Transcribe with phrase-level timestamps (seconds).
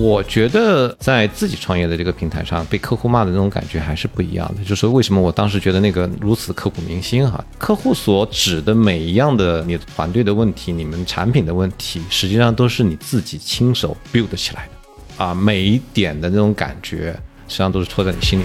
[0.00, 4.62] 我觉得在自己创业的这个平台上，被客户骂的那种感觉还是不一样的。
[4.62, 7.44] 就是为什么我当时觉得那个如此刻骨铭心哈？
[7.58, 15.34] 客户所指的每一样的你团队的问题、你们产品的问题，实际上都是你自己亲手 build 起来的啊！
[15.34, 17.12] 每一点的那种感觉，
[17.48, 18.44] 实际上都是戳在你心里。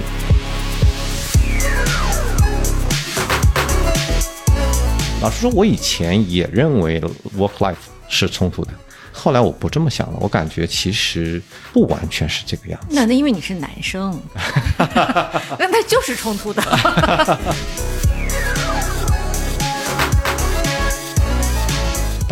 [5.22, 7.00] 老实说，我以前也认为
[7.38, 7.76] work life
[8.10, 8.72] 是冲突的。
[9.14, 11.42] 后来我不这么想了，我感觉其实
[11.72, 12.88] 不完全是这个样子。
[12.90, 14.20] 那那因为你是男生，
[14.78, 16.62] 那那就是冲突的。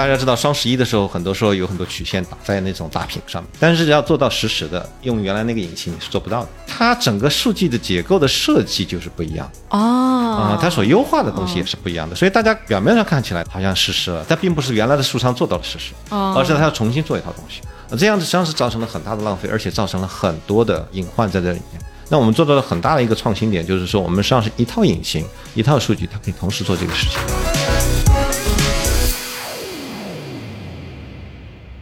[0.02, 6.50] 大家知道双十一的时候，很多时候有很多曲线打在那种大屏上面，但是要做到实时的，用原来那个引擎你是做不到的。
[6.66, 12.16] 它整个数据的结构的设计就是不一样哦啊，它所优化的东西也是不一样的。
[12.16, 17.62] 所以大家表面上看起来好像实时了，但并不是原来的数仓做到了实时，而是它要重新做一套东西。
[17.96, 21.80] 这样子实际上是造成了很大的浪费，而且造成了很多的隐患在这里面。
[22.10, 25.24] 那我们做到了很大的一个创新点，就是说我们实际上是一套引擎、
[25.54, 28.11] 一套数据，它可以同时做这个事情。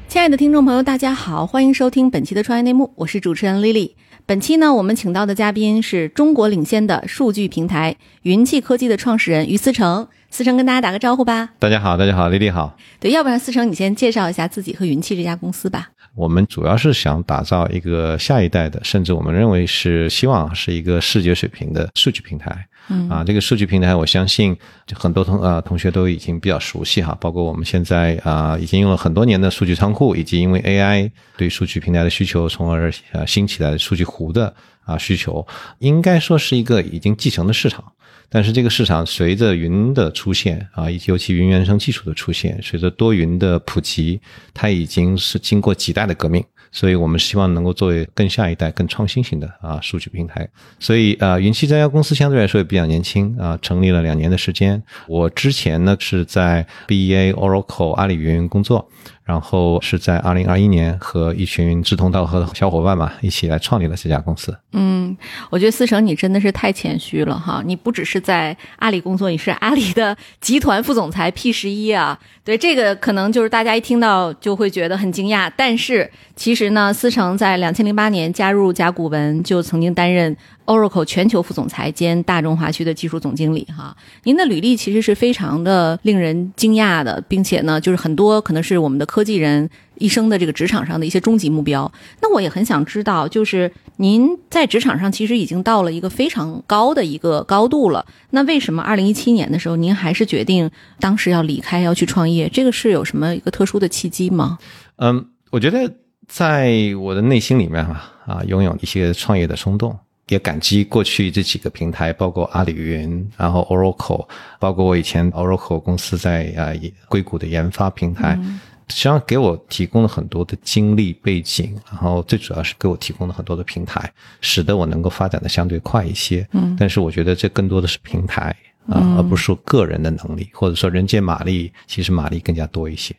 [0.09, 3.91] 亲爱的听众朋友，大家好，欢迎收听本期的创业内幕，我是主持人 Lily。
[4.25, 10.07] 本期呢，我们请到的嘉宾是中国领先的数据平台云气科技的创始人于思成。
[10.31, 11.49] 思成跟大家打个招呼吧。
[11.57, 12.77] 大家好，大家好，Lily 好。
[12.99, 15.89] 对，要不然思成你先介绍一下自己和云气这家公司吧。
[16.15, 22.67] 我们主要是想打造一个下一代的，甚至我们认为是希望是一个视觉水平的数据平台。
[22.89, 24.55] 嗯啊，这个数据平台，我相信
[24.93, 34.53] 很多同呃同学都已经比较熟悉哈，包括我们现在啊已经用了很多年的数据仓库，以及因为 AI 对数据平台的需求，从而呃兴起来的数据湖的
[34.85, 35.45] 啊需求，
[35.79, 37.83] 应该说是一个已经继承的市场。
[38.29, 44.21] 但是这个市场随着云的出现啊，尤其云原生技术的出现，随着多云的普及，
[44.53, 46.43] 它已经是经过几代的革命。
[46.71, 50.47] 所以我们希望能够作为更下一代、更创新型的啊数据平台。
[50.79, 54.83] 所以啊，云栖这家公司相对来说也比较年轻啊，成立了两年的时间。
[55.07, 58.87] 我之前呢是在 BEA、Oracle、阿里云工作。
[59.29, 64.57] 然后是在二零二一年和一群志同道合的小伙伴嘛，一起来创立了这家公司。
[64.73, 65.15] 嗯，
[65.51, 72.19] 我觉得思成你真的是太谦虚了哈，你不只是在阿里工作，你是阿里的集团副总裁 P 十一啊。
[72.43, 80.35] 对，这个可能就是大家一听到就会觉得很惊讶，但是其实呢，思成在两千零八年加入甲骨文，就曾经担任。
[80.69, 91.91] Oracle 全球副总裁兼大中华区的技术总经理，哈，您的履历其实是非常的令人惊讶的，并且呢，就是很多可能是我们的科技人一生的这个职场上的一些终极目标。
[92.21, 100.69] 那我也很想知道，就是您在职场上其实已经到了一个非常高的一个高度了，那为什么二零一七年的时候您还是决定
[100.99, 102.47] 当时要离开要去创业？
[102.47, 104.59] 这个是有什么一个特殊的契机吗？
[104.97, 105.91] 嗯，我觉得
[106.27, 106.71] 在
[107.01, 109.97] 我的内心里面啊啊，拥有一些创业的冲动。
[110.29, 114.27] 也感激过去这几个平台，包括阿里云，然后 Oracle，
[114.59, 116.71] 包括我以前 Oracle 公司在啊
[117.07, 118.39] 硅谷的研发平台，
[118.87, 126.47] 实际上给我提供了很多的经历背景，然后最主要是给我提供了很多的平台，使得我能够发展的相对快一些。
[126.53, 128.55] 嗯，但是我觉得这更多的是平台
[128.87, 133.15] 啊，而不是说个人的能力，或者说人见马力，其实马力更加多一些。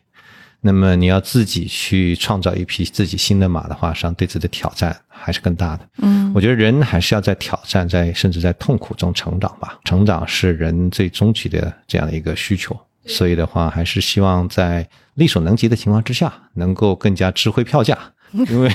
[0.63, 5.89] 那么你要自己去创造一匹自己新的马的话，实际上对自己的挑战还是更大的。
[5.97, 9.79] 嗯，我觉得人还是要在挑战，在甚至在痛苦中成长吧。
[9.83, 12.79] 成长是人最终极的这样的一个需求。
[13.07, 17.97] 所以的话，还是希望在力所能及的情况之下，能够更加值回票价。
[18.33, 18.71] 因为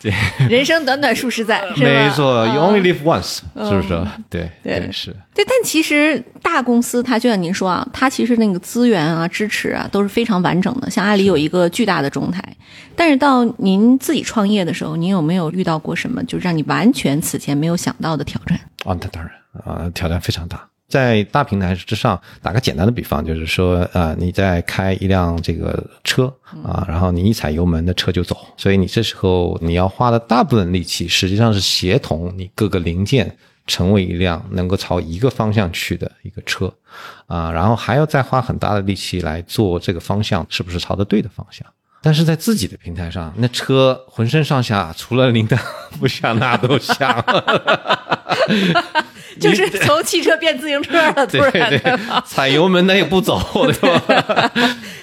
[0.00, 0.12] 对，
[0.48, 3.38] 人生短短数十载，没错，You only live once，
[3.68, 4.06] 是不是？
[4.28, 5.14] 对对是。
[5.34, 10.90] 对，但其实大公司它就像您说啊，它其实那个资源啊、支持啊都是非常完整的。
[10.90, 12.42] 像阿里有一个巨大的中台，
[12.96, 18.58] 但是到您自己创业的时候，您有没有遇到过什么就让你完全此前没有想到的挑战？
[18.84, 19.30] 啊，那当然
[19.64, 20.66] 啊，挑战非常大。
[20.88, 26.32] 在大平台之上，打个简单的比方，就是说，呃，你在开一辆这个车
[26.64, 28.36] 啊，然后你一踩油门，那车就走。
[28.56, 36.72] 所以你这时候你要花的大部分力气，实际上是协同你各个零件成为一辆能够朝一个方向去的一个车，
[37.26, 41.66] 啊，然后还要再花很大的力气来做这个方向是不是朝着对的方向。
[42.00, 45.58] 但是在自己的平台上，那车浑身上下除了铃铛
[45.98, 47.24] 不响，那都响。
[49.40, 53.40] 就是从汽车变自行车了，突然踩油门那也不走，
[53.72, 54.52] 对吧？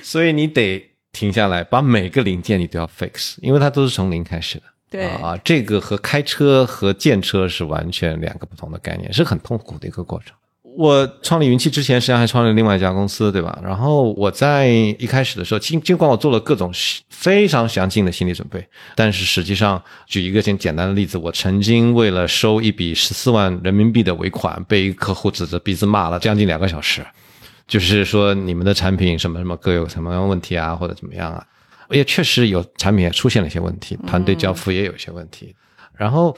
[0.01, 4.63] 所以你得停下来，把每个零件你都要 fix，因为它都是从零开始的。
[4.89, 10.35] 对啊，这个和开车和建车是完全两个不同的概念，是很痛苦的一个过程。
[10.75, 13.57] 我创立云气之前，实际上还创立另外一家公司，对吧？
[13.63, 16.71] 然后我在一开始的时候，尽尽管我做了各种
[17.09, 27.05] 非常详尽的心理准备，但是实际上，举一个简简单的例子，我曾经为了收一笔十四万人民币的尾款，被一个客户指着鼻子骂了将近两个小时，
[27.67, 31.45] 就是说你们的产品什么什么各有什么问题啊，或者怎么样啊？
[31.89, 35.55] 也确实有产品也出现了一些问题，团队交付也有一些问题，
[35.95, 36.35] 然后。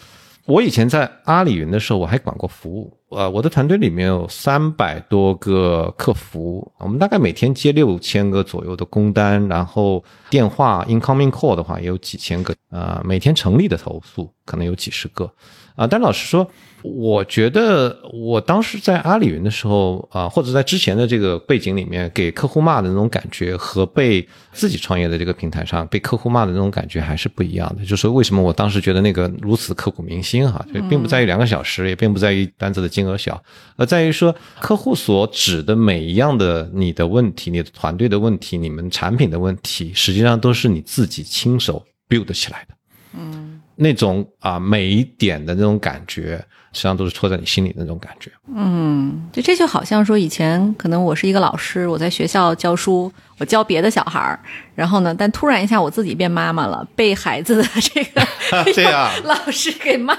[0.48, 2.96] 我以前在阿里云的时候，我还管过服务。
[3.16, 15.32] 呃，我的团队里面有三百多个客服，我们大概每天接六千个左右的工单，然后电话 incoming call 的话也有几千个，呃，每天成立的投诉可能有几十个，
[15.76, 16.50] 啊，但老实说。
[16.88, 24.24] 我觉得我当时在阿里云的时候啊，或者在之前的这个背景里面，给客户骂的那种感觉，和被
[24.54, 27.84] 自己创业的这个平台上被客户骂的那种感觉还是不一样的。
[27.84, 33.42] 就是为什么我当时觉得那个如此刻骨铭心哈，就并不在于两个小时，也并不在于单子的金额小，
[33.78, 42.76] 而在于说客户所指的每一样的你的问题、你的团队的问题、你们产品的问题，实际上都是你自己亲手 build 起来的。
[43.18, 46.44] 嗯，那种啊每一点的那种感觉。
[46.74, 48.30] 实际上都是戳在你心里的那种感觉。
[48.54, 54.38] 嗯，就这就好像说，以前可能我是一个老师，我在学校教书，我教别的小孩儿，
[54.76, 58.28] 然后呢，但突然一下我自己变妈妈了，被孩子的这个
[58.76, 60.14] 这样老师给骂，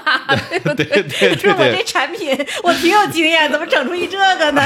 [0.49, 0.83] 对 不对？
[0.85, 4.63] 对对对，说我这产品我挺有经验，怎么整出一这个呢？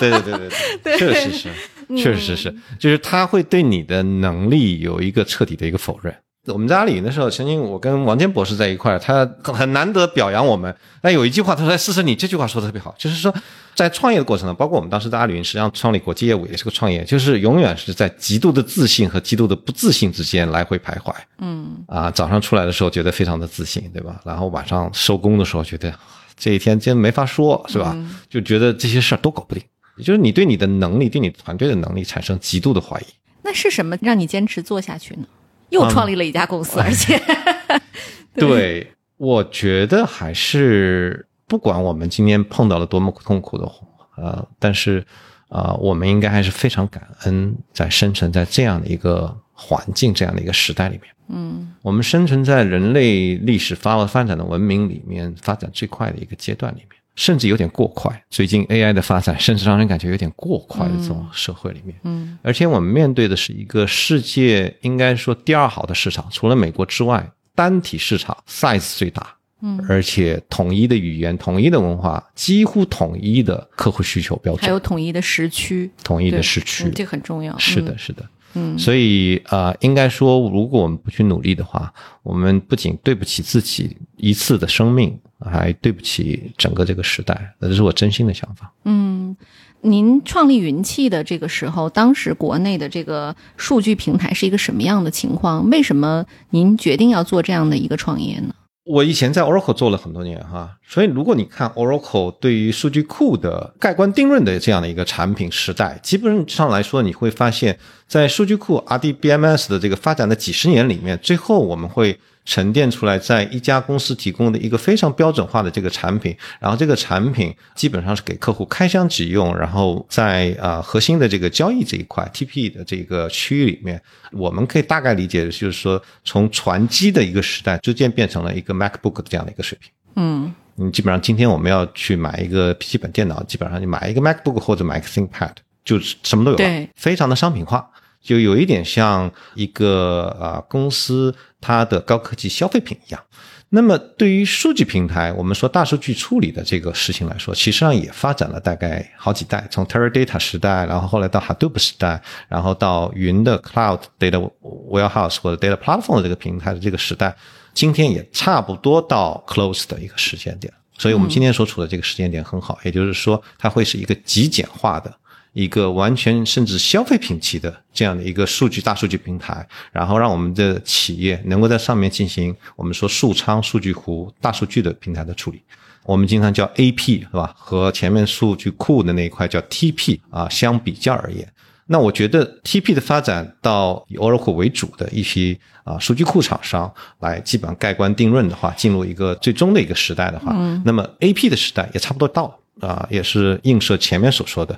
[0.00, 0.48] 对对对
[0.82, 1.50] 对对，确实是，
[1.94, 6.14] 确实是，就是他会对你的能力有一个彻底的一个否认。
[6.46, 10.74] 我们在阿里云的时候，曾经我跟王坚博士在一块儿，他很难得表扬我们。
[11.00, 13.34] 但有一句话，他说：“思思，你这句话说的特别好，就是说，
[13.74, 21.14] 在创业的过程中，包括我们当时在阿里云，实际上创立国际业务也是个创业，就是永远是在极度的自信和极度的不自信之间来回徘徊。
[21.38, 24.20] 嗯，啊，早上出来的时候觉得非常的自信，对吧？
[24.24, 25.92] 然后晚上收工的时候觉得
[26.36, 27.96] 这一天真没法说，是吧？
[28.28, 29.64] 就觉得这些事儿都搞不定，
[30.04, 33.04] 就是你对你的能力，对你团队的能力产生极度的怀疑。
[33.42, 35.24] 那是什么让你坚持做下去呢？
[35.70, 37.20] 又创立了一家公司，而且，
[38.34, 43.70] 对，我觉得还是不管我们今天碰到了多么痛苦的
[44.16, 45.04] 呃，但是
[45.48, 51.14] 啊，我们应该还是非常感恩，在生存在这样的一个环境、这样的一个时代里面。
[51.28, 57.00] 嗯，我们生存在人类历史发发展的文明里面，发展最快的一个阶段里面。
[57.16, 77.56] 甚至有点过快，最近 AI 的发展甚至让人感觉有点过快的这种社会里面，嗯，而且我们面对的是一个世界应该说第二好的市场，除了美国之外，单体市场 size 最大，嗯，而且统一的语言、统一的文化、几乎统一的客户需求标准，还有统一的时区，统一的时区，这很重要。
[77.58, 81.94] 是的，是的，嗯，所以啊，应该说，如果我们不去努力的话，
[82.24, 85.16] 我们不仅对不起自己一次的生命。
[85.50, 88.72] 还对不起整个这个时代，那这是我真心的想法。
[88.84, 89.36] 嗯，
[89.82, 95.68] 您创立云气的这个时候，当时国内的这个数据平台是一个什么样的情况？
[95.68, 98.54] 为什么您决定要做这样的一个创业呢？
[98.84, 112.18] 我以前在 Oracle 做了很多年哈，所以如果你看 Oracle 对于数据库的盖棺定论的这样的一个产品时代，基本上来说，你会发现在数据库 RDBMS 的这个发展的几十年里面，最后我们会。
[112.44, 124.00] 沉淀出来，在一家公司提供的一个非常标准化的这个产品，然后这个产品基本上是给客户开箱即用，然后在啊核心的这个交易这一块 TP 的这个区域里面，
[124.32, 129.90] 我们可以大概理解的就是说，从传机的一个时代，逐渐变成了一个 MacBook 这样的一个水平。
[130.16, 135.52] 嗯，你基本上今天我们要去买一个笔记本电脑，基本上你买一个 MacBook 或者买一个 ThinkPad，
[135.84, 137.90] 就什么都有了，非常的商品化。
[138.24, 143.22] 就有一点像一个啊公司它的高科技消费品一样。
[143.70, 157.34] 那么对于数据平台，我们说大数据处理的这个事情来说，其实上也发展了大概好几代，从 Teradata 时代，然后后来到 Hadoop 时代，然后到云的 Cloud Data Warehouse 或者 Data Platform 的这个平台的这个时代，
[157.72, 160.72] 今天也差不多到 Close 的一个时间点。
[160.96, 165.12] 所以我们今天所处的这个时间点很好，也就是说它会是一个极简化的。
[165.54, 175.62] 一个完全甚至消费品级的这样的一个数据大数据平台，然后让我们的企业能够在上面进行我们说数仓数据湖大数据的平台的处理，
[176.02, 177.54] 我们经常叫 AP 是吧？
[177.56, 181.48] 和前面数据库的那一块叫 TP 啊相比较而言，
[181.86, 190.52] 那我觉得 TP 的发展到以 Oracle 为主的一批啊数据库厂商来基本上盖棺定论的话，进入一个最终的一个时代的话，
[190.84, 192.48] 那么 AP 的时代也差不多到
[192.80, 194.76] 了啊，也是映射前面所说的。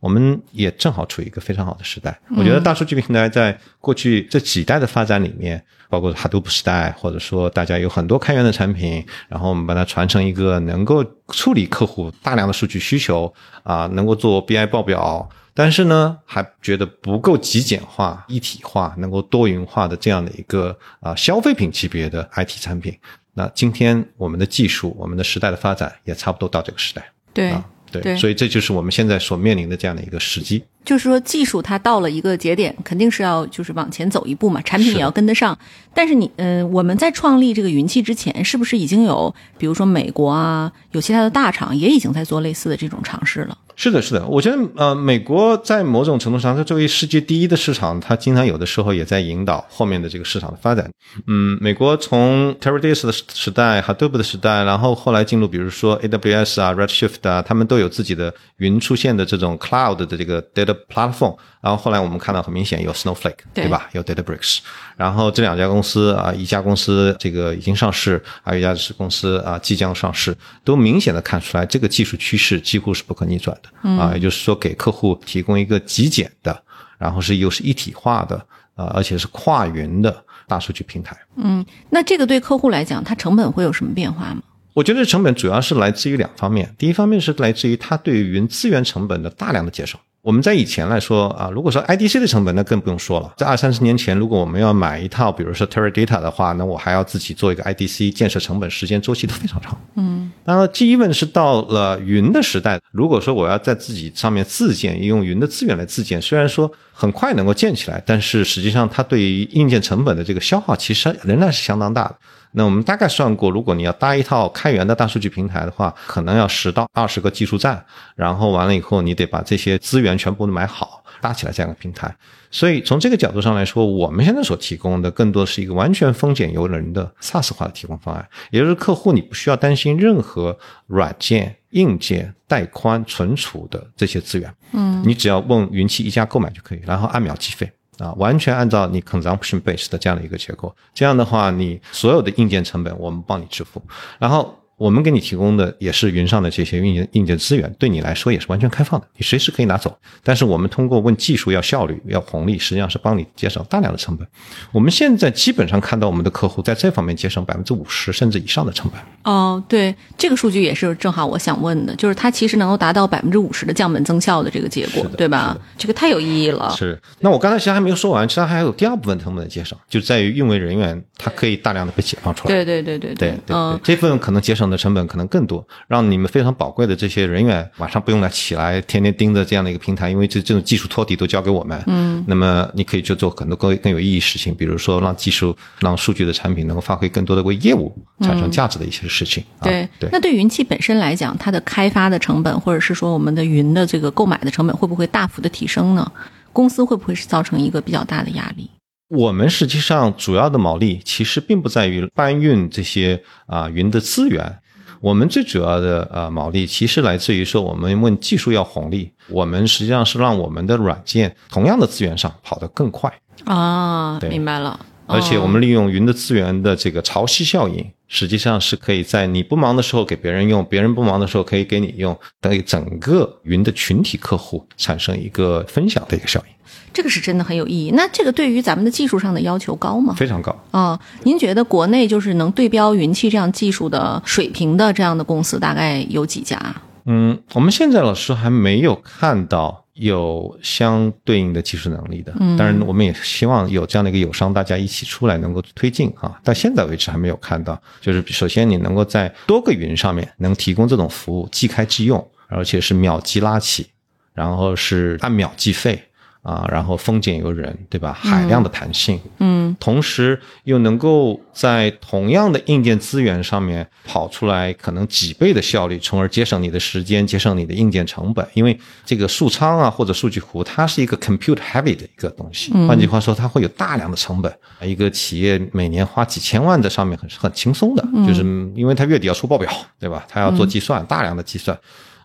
[0.00, 2.18] 我们也正好处于一个非常好的时代。
[2.36, 22.96] 我觉得大数据平台在过去这几代的发展里面，包括 Hadoop 时代，或者说大家有很多开源的产品，然后我们把它传承一个能够处理客户大量的数据需求啊，能够做 BI 报表，但是呢，还觉得不够极简化、一体化、能够多元化的这样的一个啊消费品级别的 IT 产品。
[23.32, 27.02] 那今天我们的技术、我们的时代的发展也差不多到这个时代。
[27.34, 27.64] 对啊，
[28.00, 30.62] 对，对所以这就是我们现在所面临的这样的一个时机。
[30.86, 35.58] 就是说技术它到了一个节点，肯定是要就是往前走一步嘛，产品也要跟得上。
[35.92, 43.58] 但是你，嗯、我们在创立这个云气之前，是不是已经有，比如说美国啊，有其他的大厂也已经在做类似的这种尝试了？
[43.78, 50.90] 是的，是的，我觉得呃，美国在某种程度上，它作为世界第一的市场，它经常有的时候也在引导后面的这个市场的发展。
[51.26, 61.36] 嗯，美国从 Teradata 的时时代、Hadoop 的时代，然后后来进入比如说 AWS 啊、Redshift 啊，他们都有自己的云出现的这种 cloud 的这个 data platform。
[61.60, 63.88] 然后后来我们看到很明显有 Snowflake，对对吧？
[63.92, 64.58] 有 Databricks，
[64.96, 76.62] 然后这两家公司啊，一家公司这个已经上市，还有一家是公司啊即将上市，都明显的看出来这个技术趋势几乎是不可逆转的啊，也就是说给客户提供一个极简的，
[76.98, 78.36] 然后是又是一体化的
[78.76, 81.16] 啊，而且是跨云的大数据平台。
[81.36, 84.42] 嗯，那这个对客户来讲，它成本会有什么变化吗？
[84.74, 89.98] 我觉得成本主要是来自于两方面，第一方面是来自于它对于云资源成本的大量的节省。
[90.26, 93.32] 我们在以前来说啊，如果说 IDC 的成本，那更不用说了。
[93.36, 99.80] 在二三十年前，如果我们要买一套，比如说 Teradata 的话，那我还要自己做一个 IDC 建设成本，时间周期都非常长。
[99.94, 112.16] 嗯，当然，第一问是到了云的时代，如果说我要在自己上面自建，用云的资源来自建，虽然说很快能够建起来，但是实际上它对于硬件成本的这个消耗，其实仍然是相当大的。
[112.58, 117.84] 那我们大概算过，如果你要搭一套开源的大数据平台的话，可能要十到二十个技术站，
[118.14, 122.16] 然后完了以后，你得把这些资源全部都买好，搭起来这样一个平台。
[122.50, 137.70] 所以从这个角度上来说，我们现在所提供的更多是一个完全风险由人的 SaaS 化的提供方案，也就是客户你不需要担心任何软件、硬件、带宽、存储的这些资源，嗯，你只要问云栖一家购买就可以，然后按秒计费。
[137.98, 143.82] 啊，完全按照你 consumption base 的这样的一个结构，这样的话，你所有的硬件成本我们帮你支付，
[144.18, 149.96] 然后我们给你提供的也是云上的这些硬件硬件资源，对你来说也是完全开放的，你随时可以拿走。
[150.22, 154.26] 但是我们通过问技术要效率要红利，实际上是帮你节省大量的成本。
[154.72, 159.00] 我们现在基本上看到我们的客户在这方面节省百分之五十甚至以上的成本。
[159.24, 165.56] 哦，对，这个数据也是正好我想问的，就是它其实能够达到百分之五十的降本增效的这个结果对吧？
[165.78, 166.70] 这个太有意义了。
[166.76, 172.54] 是，那我刚才其实还没有说完，其实还有第二部分成本的节省，就在于运维人员他可以大量的被解放出来。
[172.54, 181.82] 对对对对对对对嗯，，这份可能节省的成本可能更多，让你们非常宝贵的这些人员晚上不用来起来天天盯着这样的一个平台，因为这这种技术托底都交给我们。
[181.86, 189.42] 嗯，那么你可以去做很多更更有意义事情，比如说让技术、让数据的产品能够发挥更多的为业务产生价值的一些事情。
[189.58, 190.08] 啊对对。
[190.12, 196.10] 那对云气本身来讲，它的开发的成本，或者是说我们的云的这个购买的成本，会不会大幅的提升呢？
[196.52, 198.70] 公司会不会是造成一个比较大的压力？
[199.08, 204.58] 我们实际上主要的毛利其实并不在于搬运这些啊、云的资源，
[205.00, 213.12] 我们最主要的呃毛利其实来自于说我们问技术要红利，我们实际上是让我们的软件同样的资源上跑得更快。
[213.44, 214.80] 啊，明白了。
[215.06, 226.54] 而且哦我们利用云的资源的这个潮汐效应，实际上是可以在你不忙的时候给别人用，别人不忙的时候可以给你用，等于整个云的群体客户产生一个分享的一个效应，
[226.92, 227.90] 这个是真的很有意义。
[227.92, 230.14] 那这个对于咱们的技术上的要求高吗？
[230.16, 230.54] 非常高。
[230.70, 236.60] 啊、您觉得国内就是能对标云气这样技术的水平的这样的公司大概有几家？
[237.06, 246.38] 嗯，我们现在老师还没有看到有相对应的技术能力的，嗯当然我们也希望有这样的一个友商，大家一起出来能够推进啊。
[246.44, 253.86] 到现在为止还没有看到，就是首先你能够在多个云上面能提供这种服务，即开即用，而且是秒级拉起，
[254.34, 256.02] 然后是按秒计费
[256.46, 258.12] 啊，然后风险由人，对吧？
[258.12, 268.46] 海量的弹性，嗯同时又能够在同样的硬件资源上面跑出来可能几倍的效率，从而节省你的时间，节省你的硬件成本。
[268.54, 274.56] 因为这个数仓啊或者数据库，它是一个 compute heavy 的一个东西，换句话说，它会有大量的成本。
[274.82, 278.42] 一个企业每年花几千万在上面很是很轻松的，就是
[278.76, 280.24] 因为它月底要出报表，对吧？
[280.28, 281.76] 它要做计算，大量的计算。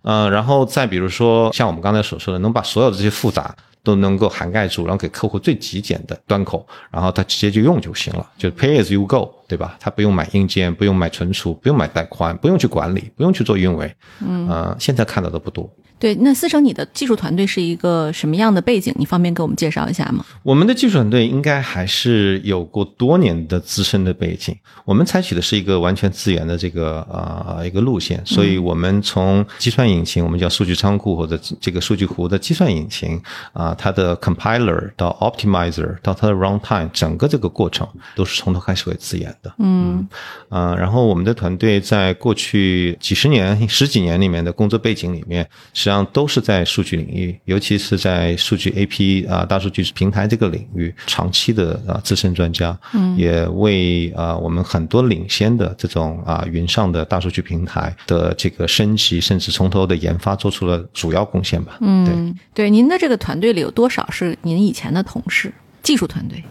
[0.04, 9.75] 呃，然后再比如说像我们刚才所说的，能把所有的这些复杂都能够涵盖住，然后给客户最极简的端口，然后他直接就用就行了，就是 pay as you go，对吧？
[9.81, 13.93] 它不用买硬件，不用买存储，不用买带宽，不用去管理，不用去做运维。
[14.25, 15.70] 嗯，呃，现在看到的不多。
[16.00, 18.91] 对，那思成，你的技术团队是一个什么样的背景？
[18.98, 20.25] 你方便给我们介绍一下吗？
[20.41, 24.55] 我们的技术团队应该还是有过多年的资深的背景。
[24.84, 33.22] 我们采取的是一个完全自研的这个呃一个路线，所以我们从计算引擎，我们叫数据仓库或者这个数据库的计算引擎
[33.53, 39.54] 啊，它的 compiler 到 optimizer 到它的 runtime，整个这个过程都是从头开始为自研的。
[39.60, 40.08] 嗯，
[40.50, 45.92] 啊，然后我们的团队在过去几十年、十几年里面的工作背景里面实际。
[45.92, 61.78] 上都是在数据领域，尤其是在数据 A P 啊大数据平台这个领域，长期的啊资深专家，嗯，也为啊我们很多领先的这种啊云上的大数据平台的这个升级，甚至从头的研发做出了主要贡献吧。
[61.82, 65.54] 嗯，对对，您的这个团队里有多少是您以前的同事？
[65.84, 66.42] 技术团队？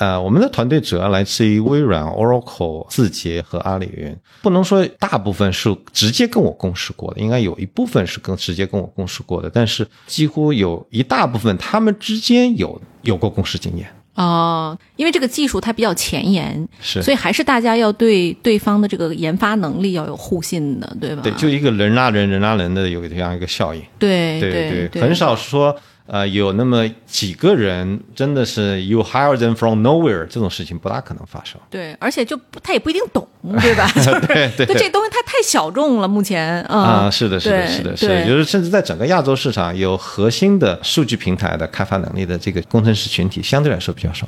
[0.00, 13.86] 呃，我们的团队主要来自于微软、Oracle、字节和阿里云，不能说大部分是直接跟我共事过的，应该有一部分是跟直接跟我共事过的，但是几乎有一大部分他们之间有有过共事经验。
[14.14, 21.20] 哦，因为这个技术它比较前沿，是，所以还是大家要对对方的这个研发能力要有互信的，对吧？
[21.22, 23.82] 对，就一个人拉人，人拉人的有这样一个效应。
[23.98, 25.76] 对对对，很少说。
[26.12, 31.60] 呃，有那么几个人，真的是 you hire them from nowhere，这种事情不大可能发生。
[31.70, 33.24] 对，而且就他也不一定懂，
[33.62, 33.88] 对吧？
[34.26, 44.26] 对对，这东西它太小众了，目前啊，是的，是的，是的，是，就是甚至在整个亚洲市场，有核心的数据平台的开发能力的这个工程师群体，相对来说比较少。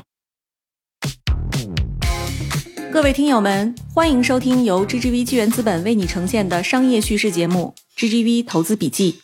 [2.92, 9.14] 各位听友们，欢迎收听由 GGV 纪元资本为你呈现的商业叙事节目《GGV 投资笔记》。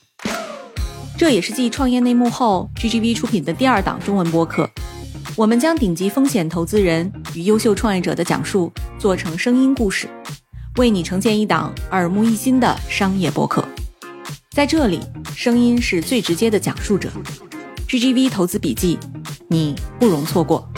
[1.18, 4.70] 这也是继创业内幕后，GGV 出品的第二档中文播客。
[5.34, 10.08] 我们将顶级风险投资人与优秀创业者的讲述做成声音故事，
[10.76, 13.64] 为你呈现一档耳目一新的商业播客。
[14.52, 15.00] 在这里，
[15.34, 17.10] 声音是最直接的讲述者。
[17.88, 18.96] GGV 投资笔记，
[19.48, 20.68] 你不容错过。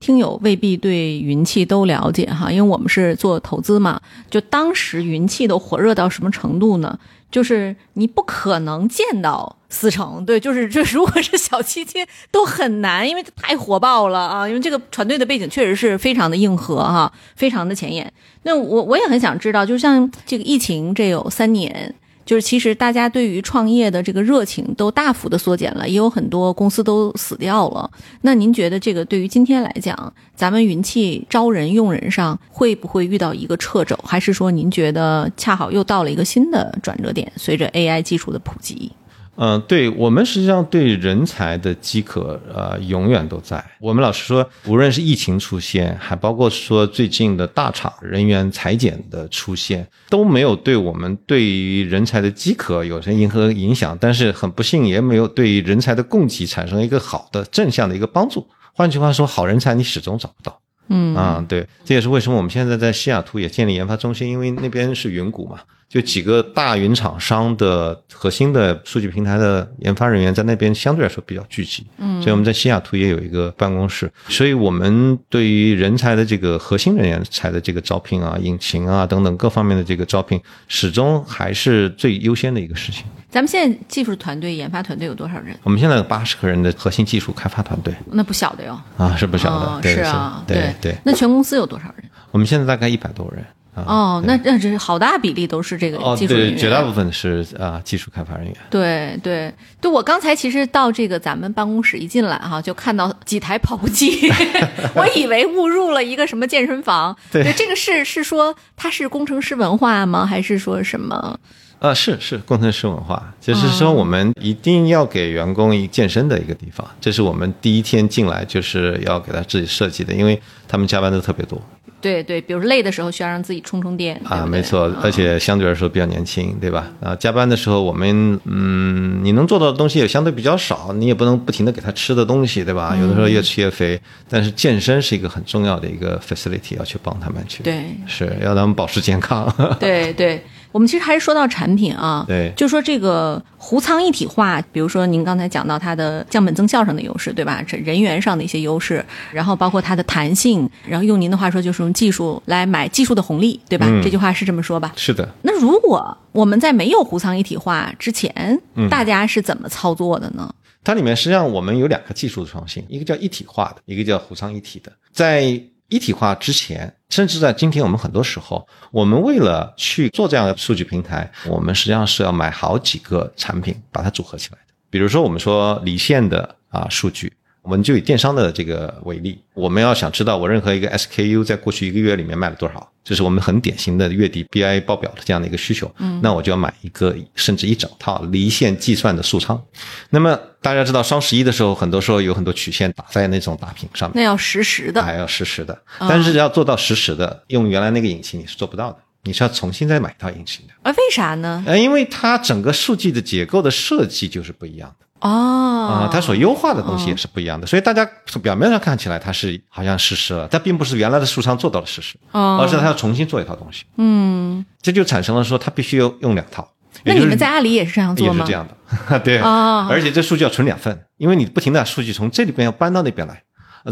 [0.00, 4.00] 听友未必对云气都了解哈，因为我们是做投资嘛。
[4.28, 6.98] 就当时云气都火热到什么程度呢？
[7.30, 14.48] 就是你不可能见到思成，对，就是这 如果是小七七都很难，因为太火爆了啊！
[14.48, 18.12] 因为这个团队的背景确实是非常的硬核哈，非常的前沿。
[18.44, 21.94] 那我我也很想知道，就像这个疫情这有三年。
[22.28, 27.90] 就是其实大家对于创业的这个热情都大幅的缩减了，也有很多公司都死掉了。
[28.20, 33.98] 那您觉得这个对于今天来讲，咱们云气招人用人上会不会遇到一个掣肘？
[34.04, 38.92] 还是说您觉得恰好又到了一个新的转折点，随着 AI 技术的普及？
[39.40, 43.64] 嗯，对我们实际上对人才的饥渴，呃，永远都在。
[43.80, 53.96] 我们老实说，无论是疫情出现，还包括说最近的大厂人员裁减的出现，都没有对我们对于人才的饥渴有任何影响。
[54.00, 58.44] 但是很不幸，也没有对于人才的供给产生一个好的正向的一个帮助。
[58.72, 60.60] 换句话说，好人才你始终找不到。
[60.88, 65.60] 嗯啊，对，这也是为什么我们现在在西雅图也建立研发中心，因为那边是云谷嘛。
[65.88, 83.04] 就几个大云厂商的核心的数据平台的研发人员在那边相对来说比较聚集，嗯，所以我们在西雅图也有一个办公室，所以我们对于人才的这个核心人员才的这个招聘啊、引擎啊等等各方面的这个招聘，始终还是最优先的一个事情。
[83.30, 85.58] 咱们现在技术团队、研发团队有多少人？
[85.62, 88.78] 我们现在有八十个人的核心技术开发团队，那不小的哟。
[88.98, 90.94] 啊，是不小的，是啊，对对。
[91.04, 92.04] 那全公司有多少人？
[92.30, 93.42] 我们现在大概一百多人。
[93.86, 98.54] 哦，那那这好大比例都是这个技术人员，绝大部分是啊技术开发人员。
[98.70, 104.30] 对对对，我刚才其实到这个咱们办公室一进来哈，就看到几台跑步机
[104.94, 107.16] 我以为误入了一个什么健身房。
[107.30, 110.24] 对，这个是是说它是工程师文化吗？
[110.26, 111.38] 还是说什么？
[111.80, 121.58] 呃，是是工程师文化，就是说我们一定要给员工一健身的一个地方，这是我们第一天进来就是要给他自己设计的，因为他们加班都特别多。
[122.00, 126.86] 对对，比如累的时候需要让自己充充电啊，没错，而且相对来说比较年轻，对吧？
[127.00, 132.94] 啊，加班的时候我们嗯，你能做到的东西也相对比较少，你也不能不停的给他吃的东西，对吧？
[133.00, 139.50] 有的时候越吃越肥，但是健身是一个很重要的一个 facility，要去帮他们去，对，是要他们保持健康。
[139.80, 140.44] 对对。
[140.70, 147.62] 我们其实还是说到产品啊，对，就说这个湖仓一体化，比如说您刚才讲到它的降本增效上的优势，对吧？
[147.66, 153.86] 这人员上的一些优势，然后包括它的弹性，然后用您的话说，就是用技术来买技术的红利，对吧？
[154.02, 154.92] 这句话是这么说吧？
[154.96, 155.28] 是的。
[155.42, 160.54] 那如果我们在没有湖仓一体化之前，大家是怎么操作的呢？
[160.84, 165.60] 它里面实际上我们有两个技术的创新，一个叫一体化的，一个叫湖仓一体的，在。
[165.88, 174.74] 一体化之前，甚至在今天，我们很多时候，我们为了去做这样的数据平台，我们实际上是要买好几个产品把它组合起来的。
[174.90, 177.32] 比如说，我们说离线的啊数据。
[177.68, 185.94] 我们就以电商的这个为例，我们要想知道我任何一个 SKU 在过去一个月里面卖了多少，这是我们很典型的月底 BI 报表的这样的一个需求。
[185.98, 189.62] 嗯，那我就要买一个甚至一整套离线计算的数仓。
[190.08, 195.78] 那么大家知道双十一的时候，很多时候有很多曲线打在那种大屏上面，那要实时的，还要实时的。
[195.98, 200.72] 但是要做到实时的，用原来那个引擎你是做不到的，你是要重新再买一套引擎的。
[200.84, 201.62] 啊，为啥呢？
[201.66, 205.04] 呃，因为它整个数据的结构的设计就是不一样的。
[205.20, 213.84] 哦，啊，它所优化的东西也是不一样的，所以大家从表面上看起来它是好像实施了，但并不是原来的数仓做到了实时，而是它要重新做一套东西。
[213.96, 216.68] 嗯，这就产生了说它必须要用两套。
[217.04, 218.34] 那你们在阿里也是这样做吗？
[218.34, 219.38] 也是这样的， 对。
[219.38, 223.42] 而且这数据要存两份，因为你不停的把数据从这里边要搬到那边来，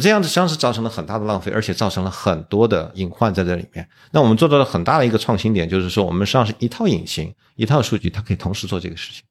[0.00, 3.86] 这样子实际上是造成了很大的浪费，而且造成了很多的隐患在这里面。
[4.10, 9.22] 那我们做到了很大的一个创新点，就是说我们实际上是一套引擎、一套数据，它可以同时做这个事情。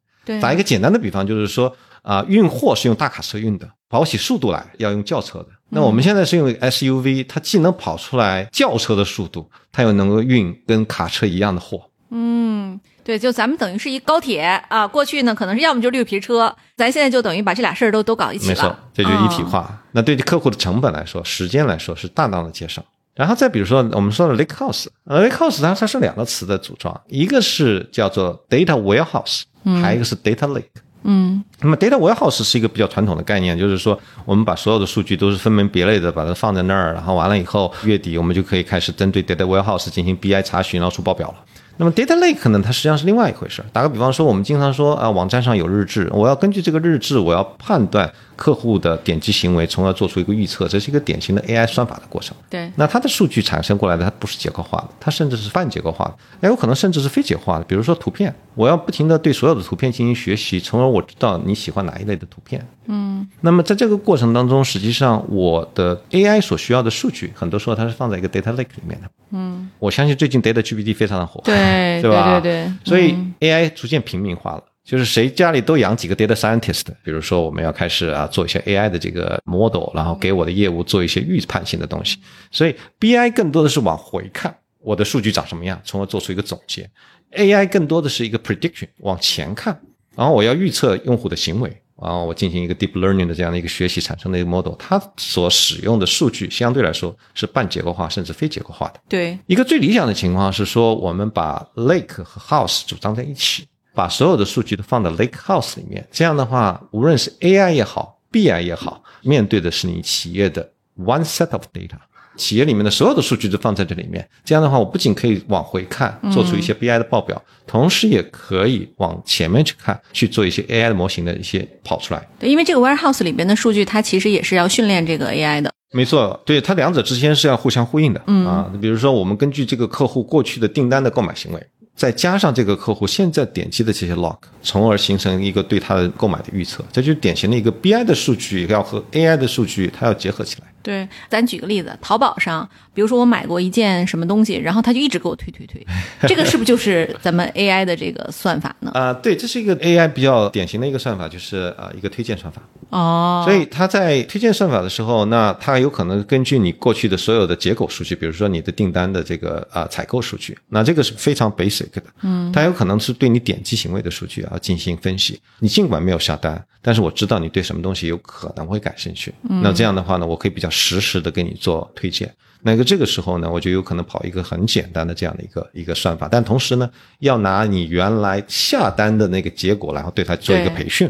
[0.42, 5.48] 打一个简单的比方，就是说啊，运货是用大卡车运的，跑起速度来要用轿车的。
[5.70, 11.90] 那我们现在是用 SUV，它既能跑出来轿车的速度，它又能够运跟卡车一样的货。
[12.12, 18.54] 嗯，对，就咱们等于是一高铁啊，过去呢可能是要么就绿皮车，咱现在就等于把这俩事儿都都搞一起了。
[18.54, 19.84] 没错，这就一体化。
[19.92, 22.84] 那对客户的成本来说，时间来说是大大的节省。
[23.16, 29.44] 然后再比如说，我们说的 lakehouse，lake house 它它是两个词的组装，一个是叫做 data warehouse。
[29.82, 30.64] 还有一个是 data lake，
[31.04, 41.36] 嗯，那么 data warehouse 是一个比较传统的概念，就是说我们把所有的数据都是分门别类的把它放在那儿，然后完了以后月底我们就可以开始针对 data warehouse 进行 BI 查询，然后出报表了。
[41.78, 43.62] 那么 data lake 呢，它实际上是另外一回事。
[43.74, 48.10] 打个比方说，我们经常说啊，网站上有日志，我要根据这个日志，我要判断。
[48.36, 52.36] 客户的点击行为，从而做出一个预测，这是一个典型的 AI 算法的过程。
[52.50, 57.64] 对，那它的数据产生过来的，它不是结构化的，它甚至是半结构化的，那有可能甚至是非结构化的。
[57.66, 62.66] 比如说图片，我要不停的对所有的图片进行学习，从而我知道你喜欢哪一类的图片。
[62.88, 69.10] 嗯，那么在这个过程当中，实际上我的 AI 所需要的数据，很多时候它是放在一个 data lake 里面的。
[69.32, 72.40] 嗯，我相信最近 Data GPT 非常的火，对， 对吧？
[72.40, 72.74] 对对。
[72.86, 74.64] 所以 AI 逐渐平民化了。
[74.86, 82.20] 就是谁家里都养几个 data scientist，比如说我们要开始啊做一些 AI 的这个 model，然后给我的业务做一些预判性的东西。
[82.52, 86.88] 所以 BI 更多的是往回看我的数据长什么样，从而做出一个总结。
[87.32, 89.82] AI 更多的是一个 prediction，往前看，
[90.16, 91.70] 然后我要预测用户的行为，
[92.00, 99.00] 然后我进行一个 deep learning 的这样的一个学习产生的一个 model，它所使用的数据相对来说是半结构化甚至非结构化的。
[99.10, 103.66] 对，一个最理想的情况是说，我们把 lake 和 house 组装在一起。
[103.96, 111.96] 把所有的数据都放到 Lake House 里面，这样的话，无论是 AI 也好，BI 也好，面对的是你企业的 one set of data，
[112.36, 114.28] 企业里面的所有的数据都放在这里面。
[114.44, 122.28] 这样的话，我不仅可以往回看，做出一些 BI 的报表，同时也可以往前面去看，去做一些 AI 的模型的一些跑出来。
[122.38, 125.72] 对，因为这个 Warehouse 里边的数据，它其实也是要训练这个 AI 的。
[125.94, 128.22] 没错，对，它两者之间是要互相呼应的。
[128.28, 131.68] 嗯啊，比如说我们根据这个客户过去的订单的购买行为。
[131.96, 140.68] 再加上这个客户现在点击的这些 log，从而形成一个对他的购买的预测，这就是典型的一个 BI 的数据要和 AI 的数据它要结合起来。
[140.86, 145.84] 对，咱举个例子，淘宝上，比如说我买过一件什么东西，然后他就一直给我推推推，
[146.28, 148.92] 这个是不是就是咱们 AI 的这个算法呢？
[148.94, 152.62] 啊，对，这是一个 AI 比较典型的一个算法，就是啊一个推荐算法。
[152.92, 162.04] 哦，所以它在推荐算法的时候，那它有可能根据你过去的所有的结构数据，比如说你的订单的这个啊采购数据，那这个是非常 basic 的。
[162.22, 165.42] 嗯，它有可能是对你点击行为的数据啊进行分析。
[165.60, 169.34] 你尽管没有下单，但是我知道你对什么东西有可能会感兴趣。
[169.42, 172.32] 那这样的话呢，我可以比较实时的给你做推荐。
[172.62, 181.10] 那个这个时候呢，我就有可能跑一个很简单的这样的一个一个算法，但同时呢，要拿你原来下单的那个结果，然后对它做一个培训。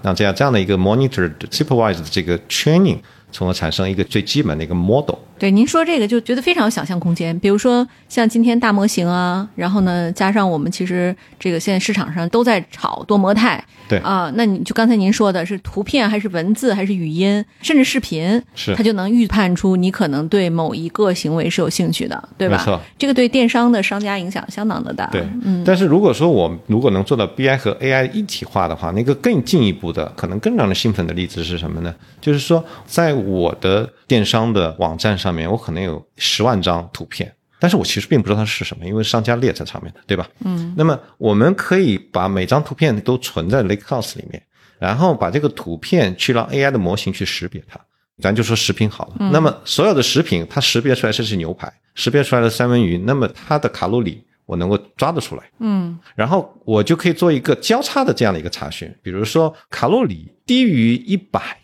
[0.00, 2.98] 那这样这样的一个 monitored supervised 的这个 training，
[3.30, 5.16] 从而产生一个最基本的一个 model。
[5.42, 7.36] 对，您说这个就觉得非常有想象空间。
[7.40, 13.60] 比如说像今天大模型啊，然后呢，加上我们其实这个现在市场上都在炒多模态。
[13.88, 22.58] 对啊，那你就刚才您说的是图片还是文字还是语音，甚至视频，是它就能预判出你可能对某一个行为是有兴趣的，对吧？
[22.58, 25.06] 没错，这个对电商的商家影响相当的大。
[25.06, 25.64] 对，嗯。
[25.66, 31.92] 但是如果说我如果能做到 BI 和 AI 一体化的话，那个更进一步的，可能更让人兴奋的例子是什么呢？
[32.20, 37.34] 就是说，在我的电商的网站上面，我可能有十万张图片。
[37.58, 40.28] 但是我其实并不知道它是什么，因为商家列在上面的，对吧？
[40.44, 40.74] 嗯。
[40.76, 44.42] 那么我们可以把每张图片都存在 Lakehouse 里面，
[44.78, 47.78] 然后把这个图片去让 AI 的模型去识别它。
[48.20, 49.16] 咱就说食品好了。
[49.32, 55.42] 那么所有的食品，它识别出来这是牛排，识别出来的三文鱼，那么它的卡路里我能够抓得出来。
[55.60, 61.61] 嗯然后我就可以做一个交叉的这样的一个查询，比如说卡路里低于一百的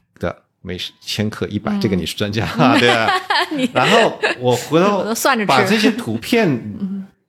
[0.63, 3.11] 每千克一百、这个你是专家啊， 对吧？
[3.73, 6.49] 然后我回头 算着把这些图片，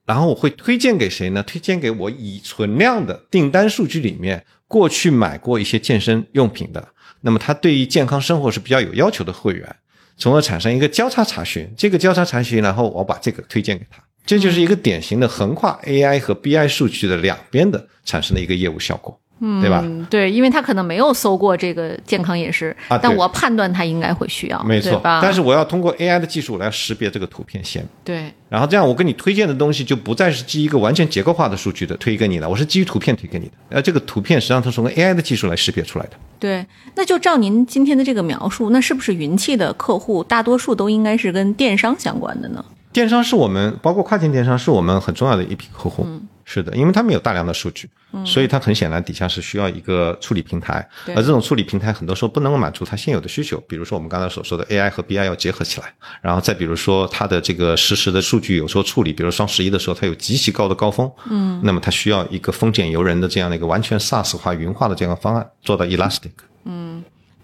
[0.04, 1.42] 然后我会推荐给谁呢？
[1.42, 6.88] 推荐给我已存量的订单数据里面过去买过一些健身用品的，
[7.20, 9.76] 那么他对于健康生活是比较有要求的会员，
[10.16, 11.72] 从而产生一个交叉查询。
[11.76, 19.18] 这个交叉查询，然后我把这个推荐给他，这就是一个典型的横跨 AI 和 BI 数据的两边的产生的一个业务效果，
[19.60, 19.80] 对吧？
[19.82, 33.52] 嗯，对，因为他可能没有搜过这个健康饮食，啊但我判断他应该会需要，没错，但是我要通过 AI 的技术来识别这个图片先，对，然后这样我给你推荐的东西就不再是基于一个完全结构化的数据的推给你了，我是基于图片推给你的。
[33.70, 36.12] 而这个图片实际上它是从 AI 的技术来识别出来的。
[36.38, 42.64] 对，那就照您今天的这个描述，那是不是云气的客户大多数都应该是跟电商相关的呢？
[42.92, 46.04] 电商是我们包括跨境电商是我们很重要的一批客户，
[46.52, 47.88] 是的，因为他们有大量的数据，
[48.26, 50.84] 所以它很显然底下是需要一个处理平台，
[51.14, 66.32] 而这种处理平台很多时候不能够满足它现有的需求，比如说我们刚才所说的 AI 和 BI 要结合起来，然后再比如说它的这个实时的数据有时候处理，比如双十一的时候它有极其高的高峰，嗯，那么它需要一个风险由人的这样的一个完全 SaaS 化云化的这样的方案做到 elastic。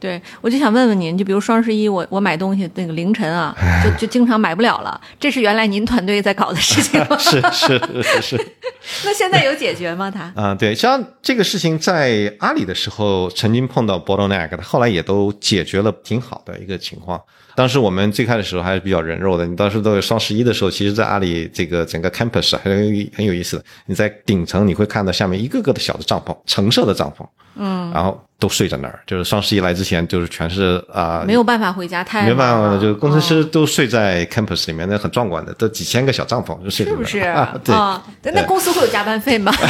[0.06, 7.18] 对，我就想问问您，就比如双十一我，我买东西那个凌晨啊，就就经常买不了了，这是原来您团队在搞的事情吗？
[7.18, 8.46] 是是是是。
[9.04, 10.08] 那现在有解决吗？
[10.08, 10.32] 他？
[10.40, 17.20] 啊、对，像这个事情在阿里的时候曾经碰到 bottleneck，后来也都解决了挺好的一个情况。
[17.56, 23.64] 当时我们最开始的时候还是比较人肉的，你当时都有双十一的时候，其实，在阿里这个整个 campus 还很有很有意思的。
[23.86, 37.28] 你在顶层你会看到下面一个个的小的帐篷，橙色的帐篷，嗯，然后都睡在那儿，就是双十一来之前，就是全是啊、没有办法回家，太没办法了，就是工程师哦都睡在 campus 里面，那很壮观的，都几千个小帐篷就睡在那儿是不是？
[37.28, 39.52] 啊对，啊，那那公司会有加班费吗？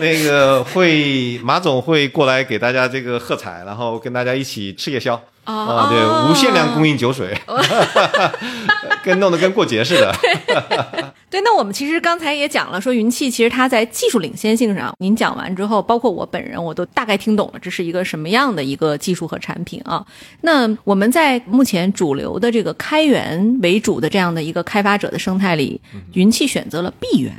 [0.00, 5.14] 那个会马总会过来给大家这个喝彩，然后跟大家一起吃夜宵。
[5.14, 5.20] 哦
[5.52, 7.36] 啊，对，无限量供应酒水，
[9.04, 10.14] 跟弄得跟过节似的。
[11.30, 20.04] 对，那我们其实刚才也讲了，说云气其实它在技术领先性上，您讲完之后，包括我本人我都大概听懂了，这是一个什么样的一个技术和产品啊？
[20.40, 25.80] 那我们在目前主流的这个开源为主的这样的一个开发者的生态里，
[26.14, 27.32] 云气选择了闭源，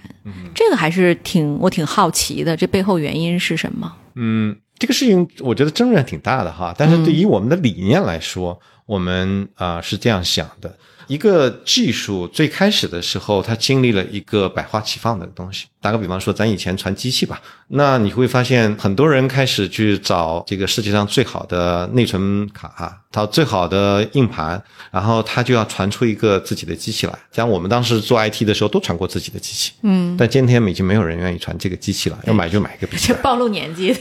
[0.55, 3.91] 这个还是挺我挺好奇的，这背后原因是什么？
[4.15, 10.75] 嗯，这个事情我觉得争论还挺大的哈，但是对于我们的理念来说，我们啊、是这样想的。
[11.11, 15.65] 一个技术最开始的时候，它经历了一个百花齐放的东西。
[15.81, 27.13] 打个比方说，咱以前传机器吧，那你会发现很多人开始去找这个世界上最好的内存卡，找最好的硬盘，然后他就要传出一个自己的机器来。
[27.33, 33.17] 像我们当时做 IT 的时候，都传过自己的机器，嗯，但今天已经没有人愿意传这个机器了，要买就买一个笔记本。
[33.17, 33.93] 这暴露年纪。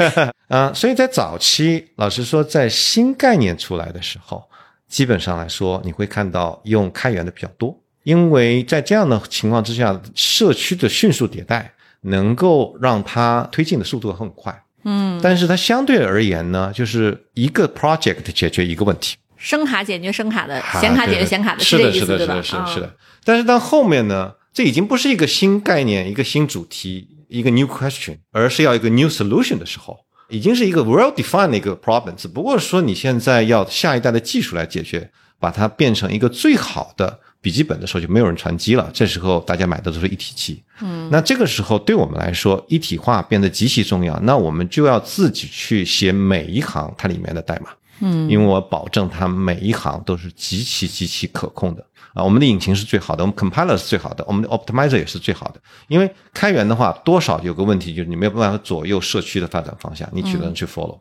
[0.48, 4.42] 啊、所以在早期，老实说，在新概念出来的时候，
[4.88, 14.64] 基本上来说，你会看到用开源的比较多，因为在这样的情况之下，社区的迅速迭代能够让它推进的速度很快。
[14.84, 22.18] 嗯，但是它相对而言呢，就是一个 project 解决一个问题，声卡解决声卡的，啊显卡解决显卡的，是的，是的？
[22.18, 22.94] 是的，是的，啊是的。
[23.24, 32.14] 但是到后面呢，这已经不是一个新概念、一个新主题、一个 new question，而是要一个 new solution 的时候，已经是一个 well defined 的一个 problem。
[32.16, 38.90] 只不过说你现在要下一代的技术来解决，把它变成一个最好的笔记本的时候，就没有人传机了。
[38.92, 40.62] 这时候大家买的都是一体机。
[40.80, 44.18] 嗯，那这个时候对我们来说，一体化变得极其重要。
[44.20, 47.70] 那我们就要自己去写每一行它里面的代码。
[48.00, 51.84] 嗯，因为我保证它每一行都是极其极其可控的
[52.14, 52.24] 啊。
[52.24, 55.60] 我们的引擎是最好的，我们 compiler 是最好的，我们的 optimizer 也是最好的。
[55.88, 60.98] 因为开源的话，多少有个问题，就是你没有办法左右社区的发展方向，你只能去 follow。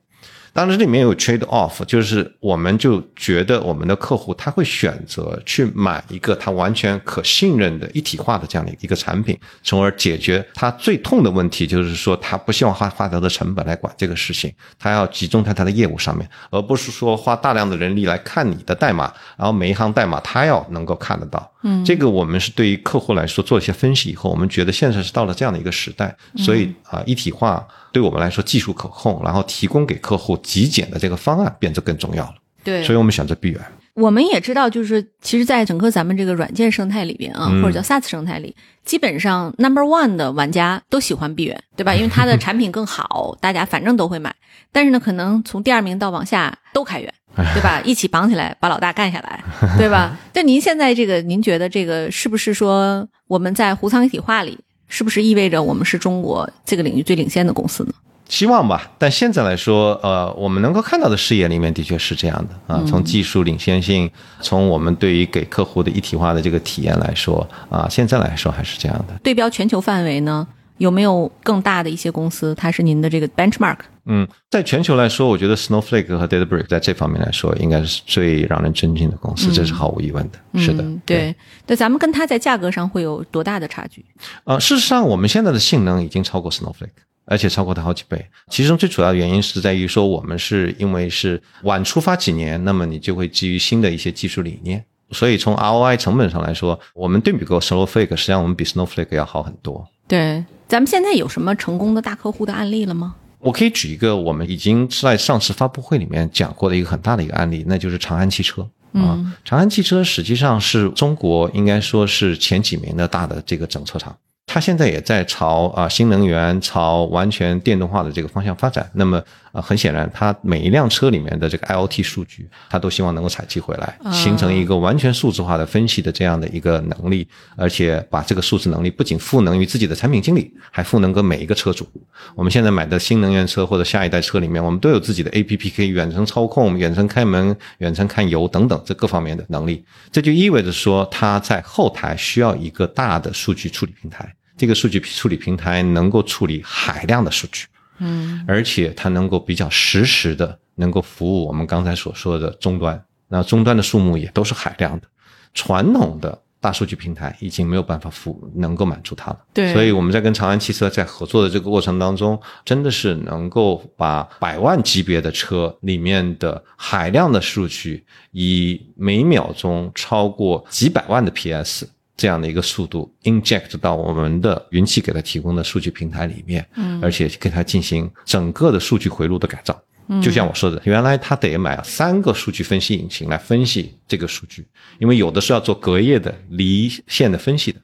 [0.53, 21.51] 当然，这里面有 trade off，就是我们就觉得我们的客户他会选择去买一个他完全可信任的一体化的这样的一个产品，从而解决他最痛的问题，就是说他不希望花花他的成本来管这个事情，他要集中在他的业务上面，而不是说花大量的人力来看你的代码，然后每一行代码他要能够看得到。
[21.63, 32.35] 嗯，这个我们是对于客户来说做一些分析以后，我们觉得现在是到了这样的一个时代，所以啊，一体化对我们来说技术可控，然后提供给客户极简的这个方案变得更重要了。
[32.63, 33.61] 对，所以我们选择闭源。
[33.93, 41.95] 我们也知道，就是其实，在整个咱们这个软件生态里边啊，嗯或者叫 SaaS 生态里，基本上 number one 的玩家都喜欢闭源，对吧？
[41.95, 44.35] 因为它的 产品更好，大家反正都会买。
[44.71, 47.11] 但是呢，可能从第二名到往下都开源
[47.55, 47.81] 对吧？
[47.83, 49.43] 一起绑起来把老大干下来，
[49.79, 50.15] 对吧？
[50.31, 57.91] 但您现在这个，您觉得这个是不是说我们在湖仓一体化里，是不是意味着我们是中国这个领域最领先的公司呢？
[58.29, 62.83] 希望吧，但现在来说，呃，我们能够看到的视野里面的确是这样的啊。
[62.85, 69.17] 从技术领先性，从我们对于给客户的一体化的这个体验来说，啊，现在来说还是这样的。
[69.23, 70.45] 对标全球范围呢，
[70.77, 73.77] 有没有更大的一些公司，它是您的这个 benchmark？
[74.05, 80.61] 嗯，在全球来说，我觉得 Snowflake 和 DataBrick 在这方面来说，应该是最让人尊敬的公司，这是毫无疑问的。
[80.61, 81.35] 是的，对。
[81.65, 84.05] 那咱们跟它在价格上会有多大的差距？
[84.45, 86.89] 呃，事实上，我们现在的性能已经超过 Snowflake。
[87.29, 99.85] 而且超过它好几倍，其中最主要的原因是在于说，我们是因为是晚出发几年，那么你就会基于新的一些技术理念，所以从 ROI 成本上来说，我们对比过 Snowflake，实际上我们比 Snowflake 要好很多。
[100.07, 103.15] 对，咱们现在有什么成功的大客户的案例了吗？
[103.39, 109.19] 我可以举一个我们已经在上次发布会里面讲过的一个很大的一个案例，那就是长安汽车啊。
[109.43, 114.15] 长安汽车实际上是中国应该说是前几名的大的这个整车厂。
[114.45, 118.89] 它现在也在朝啊新能源、朝完全电动化的这个方向发展。
[118.93, 119.21] 那么。
[119.61, 131.87] 很显然，它每一辆车里面的这个 IoT 数据，它都希望能够采集回来，形成一个完全数字化的分析的这样的一个能力，而且把这个数字能力不仅赋能于自己的产品经理，还赋能给每一个车主。
[132.35, 139.83] 我们现在买的新能源车或者下一代车里面，我们都有自己的 APP 可以远程操控、远程开门、远程看油等等这各方面的能力。
[140.11, 147.65] 这就意味着说，它在后台需要一个大的数据处理平台，这个数据处理平台能够处理海量的数据。
[147.99, 155.07] 嗯，而且它能够比较实时的能够服务我们刚才所说的终端，那终端的数目也都是海量的，
[155.53, 159.39] 传统的大数据平台已经没有办法服能够满足它了。
[159.53, 171.87] 对，所以我们在跟长安汽车在合作的这个过程当中，真的是能够把百万级别的车里面的海量的数据，以每秒钟超过几百万的 PS。
[172.17, 179.79] 这样的一个速度 inject 到我们的云栖给它提供的数据平台里面，嗯，而且给它进行整个的数据回路的改造。
[180.09, 184.65] 嗯，就像我说的，原来他得买三个数据分析引擎来分析这个数据，
[184.99, 187.79] 因为有的是要做隔夜的离线的分析的，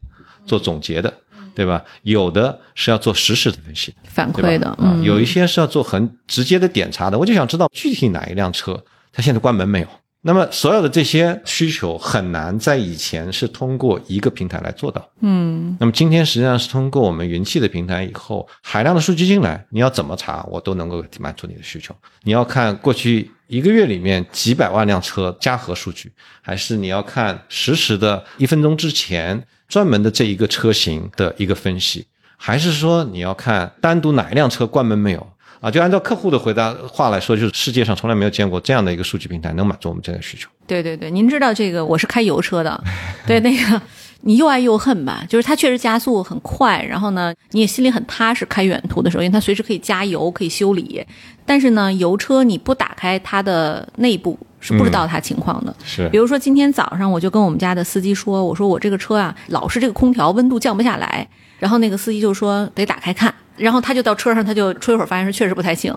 [0.46, 1.13] 做总结的，
[1.54, 1.84] 对吧？
[2.02, 7.19] 有的是要做实时的分析，反馈的，嗯，有一些是要做很直接的点查的。
[7.19, 9.88] 我就想知道具体哪一辆车它现在关门没有。
[10.26, 15.06] 那么，所有的这些需求很难在以前是通过一个平台来做到。
[15.20, 21.94] 嗯，那么今天实际上是通过我们云气的平台以后，海量的数据进来，你要怎么查，我都能够满足你的需求。
[22.24, 26.10] 你要看过去一个月里面几百万辆车加和数据，
[26.42, 32.08] 还是你要看实时的一分钟之前专门的这一个车型的一个分析，
[32.38, 35.33] 还是说你要看单独哪一辆车关门没有？
[35.63, 40.49] 啊，就按照客户的回答话来说，就是世界上从来没有见过这样的一个数据平台能满足我们这个需求。
[40.67, 42.84] 对对对，您知道这个，我是开油车的，
[43.26, 43.82] 对那个
[44.21, 51.02] 你又爱又恨吧，就是它确实加速很快，然后呢你也心里很踏实，开远途的时候，因为它随时可以加油，可以修理。
[51.45, 55.73] 但是呢，油车你不打开它的内部是不知道它情况的。
[55.86, 61.26] 是，比如说今天早上我就跟我们家的司机说，我说我这个车啊，老是这个空调温度降不下来，
[61.60, 63.34] 然后那个司机就说得打开看。
[63.56, 65.94] 然后他就到车上，他就吹会儿，发现是确实不太行，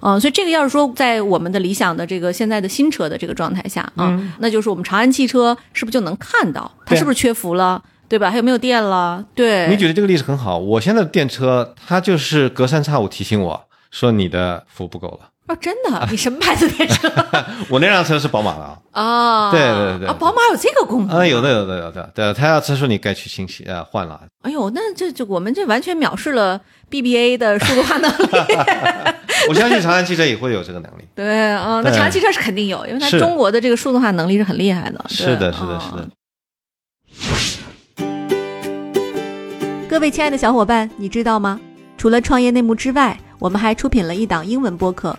[0.00, 8.30] 嗯，所以这个要是说在我们的理想的这个现在的新车的这个状态下啊，那就是我们长安汽车是不是就能看到它是不是缺氟了，对吧？
[8.30, 9.24] 还有没有电了？
[9.34, 10.56] 对，你举的这个例子很好。
[10.56, 15.29] 我现在的电车，它就是隔三差五提醒我说你的氟不够了。
[15.50, 16.06] 哦，真的？
[16.08, 17.10] 你什么牌子电车？
[17.68, 19.50] 我那辆车是宝马的啊。
[19.50, 20.08] 对对对。
[20.08, 21.18] 啊，宝马有这个功能？
[21.18, 22.08] 啊，有的有的有的。
[22.14, 24.20] 对，他要车说你该去清洗呃换了。
[24.42, 28.28] 哎呦，那这这我们这完全藐视了 BBA 的数字化能力。
[29.48, 31.02] 我相信长安汽车也会有这个能力。
[31.16, 35.04] 对啊，那长安汽车是肯定有，因为它中国的这个数字化能力是很厉害的。
[35.08, 36.08] 是的，是的，是的。
[39.88, 41.60] 各位亲爱的小伙伴，你知道吗？
[41.98, 45.18] 除了创业内幕之外，我们还出品了一档英文播客。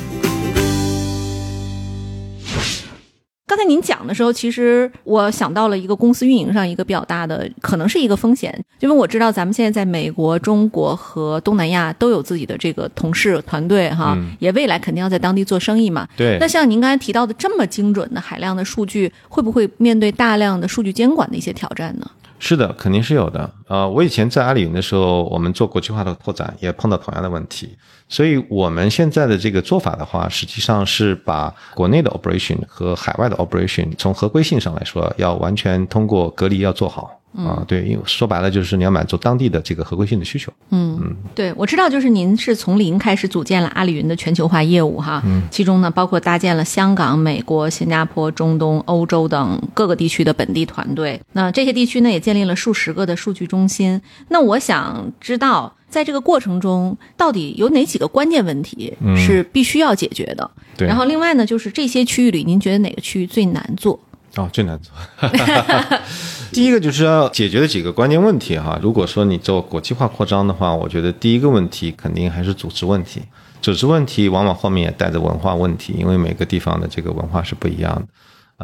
[3.51, 8.49] 刚才您讲的时候，其实我想到了一个公司运营上一个比较大的，可能是一个风险，
[8.79, 16.07] 因为我知道咱们现在在美国、中国和东南亚都有自己的这个同事团队哈，也未来肯定要在当地做生意嘛。
[16.15, 22.09] 对那像您刚才提到的这么精准的海量的数据，会不会面对大量的数据监管的一些挑战呢？
[22.39, 23.47] 是的，肯定是有的。
[23.67, 27.77] 呃，我以前在阿里云的时候，我们做国际化的拓展也碰到同样的问题，
[28.11, 37.17] 所以我们现在的这个做法的话，实际上是把国内的 operation 和海外的 operation 从合规性上来说，要完全通过隔离要做好。
[37.33, 40.51] 啊，对，因为说白了就是你要满足当地的这个合规性的需求。
[40.71, 51.21] 嗯，对，我知道，就是您是从零开始组建了阿里云的全球化业务哈，嗯，其中呢包括搭建了香港、美国、新加坡、中东、欧洲等各个地区的本地团队。
[51.31, 54.01] 那这些地区呢也建立了数十个的数据中心。
[54.27, 60.49] 那我想知道，在这个过程中，到底有哪几个关键问题是必须要解决的？
[60.77, 63.99] 对然后另外呢，就是这些区域里，您觉得哪个区域最难做？
[64.37, 64.93] 哦，最难做。
[66.53, 68.79] 第一个就是要解决的几个关键问题哈。
[68.81, 73.21] 如果说你做国际化扩张的话，我觉得第一个问题肯定还是组织问题。
[73.61, 78.07] 组织问题往往后面也带着文化问题，因为每个地方的这个文化是不一样的。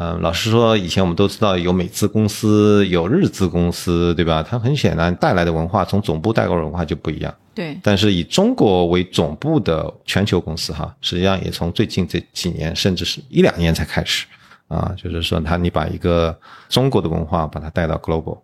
[0.00, 4.46] 嗯，老实说，以前我们都知道有美资公司，有日资公司，对吧？
[4.48, 7.34] 它很显然带来的文化，从总部带过来的文化就不一样。
[7.52, 14.24] 对，但是以中国为总部的全球公司哈，实际上也从最近这几年，甚至是一两年才开始
[14.68, 16.38] 啊，就是说它你把一个
[16.68, 18.38] 中国的文化把它带到 global，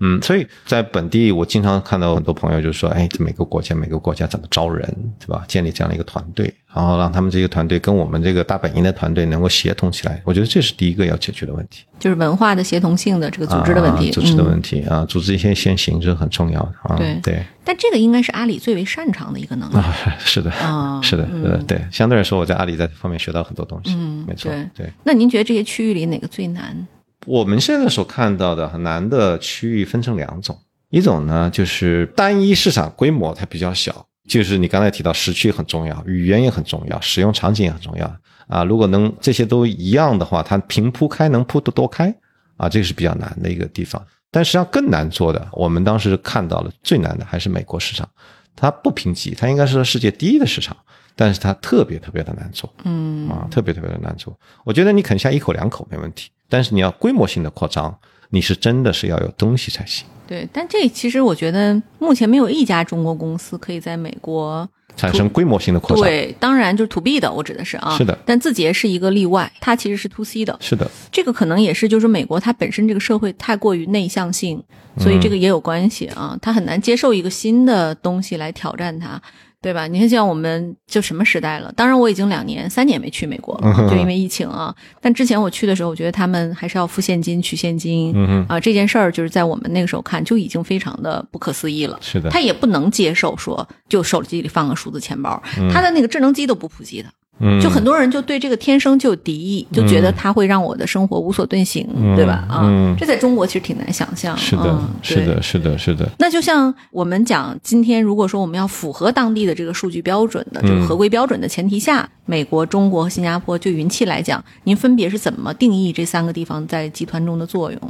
[0.00, 4.86] 嗯，所以在本地我经常看到很多朋友就说，哎，这每个国家每个国家怎么招人，
[5.18, 5.44] 对吧？
[5.48, 11.84] 建立这样的一个团队，然后让他们这个团队跟我们这个大本营的团队能够协同起来，我觉得这是第一个要解决的问题。
[11.98, 16.96] 就是文化的协同性的这个组织的问题，啊、组织的嗯问题啊，组织一些先行这是很重要的啊。
[16.96, 19.74] 对对但这个应该是阿里最为擅长的一个能力。
[19.74, 24.92] 啊，是的，啊 是的，呃，对，相对来说，我在阿里在这方面学到很多东西，嗯没错，对对。
[25.02, 26.86] 那您觉得这些区域里哪个最难？
[27.28, 30.58] 我们现在所看到的很难的区域分成两种，
[30.88, 38.10] 一种呢就是单一市场规模它比较小，就是你刚才提到时区很重要，语言也很重要，使用场景也很重要
[38.48, 38.64] 啊。
[38.64, 42.14] 如果能这些都一样的话，它平铺开能铺得多开
[42.56, 44.02] 啊，这个是比较难的一个地方。
[44.30, 48.08] 但实际上更难做的，我们当时看到了最难的还是美国市场，
[48.56, 50.74] 它不评级，它应该是世界第一的市场，
[51.14, 52.72] 但是它特别特别的难做。
[52.84, 54.34] 嗯啊，特别特别的难做。
[54.64, 57.96] 我觉得你啃下一口两口没问题，但是你要规模性的扩张，
[58.30, 60.06] 你是真的是要有东西才行。
[60.26, 64.68] 对，但这其实我觉得目前没有一家中国公司可以在美国。
[64.96, 74.60] 产生规模性的扩张，对，当然就是 to B 的，我指的是啊，是的但字节是一个例外，它其实是 to C 的，是的，这个可能也是就是美国它本身这个社会太过于内向性，
[74.98, 79.22] 所以这个也有关系啊，它很难接受一个新的东西来挑战它。
[79.60, 79.88] 对吧？
[79.88, 81.72] 你看，像我们就什么时代了？
[81.74, 84.74] 当然，我已经两年、三年没去美国了，就因为疫情啊。
[85.00, 91.98] 但之前我去的时候，我觉得他们还是要付现金、取现金，嗯啊，这件事儿就是在我们那个时候看就已经非常的不可思议了。
[92.00, 95.42] 是的，他也不能接受说就手机里放个数字钱包，
[95.72, 97.08] 他的那个智能机都不普及的。
[97.40, 101.86] 嗯，就很多人就对这个天生就有敌意，就觉得它会让我的生活无所遁形，
[102.16, 102.44] 对吧？
[102.48, 104.36] 啊，嗯这在中国其实挺难想象。
[104.36, 117.80] 是的嗯，是的，是的，是的，那就像我们讲，今天如果说我们要符合当地的这个数据标准的这个合规标准的前提下，美国、中国和新加坡就云气来讲，您分别是怎么定义这三个地方在集团中的作用？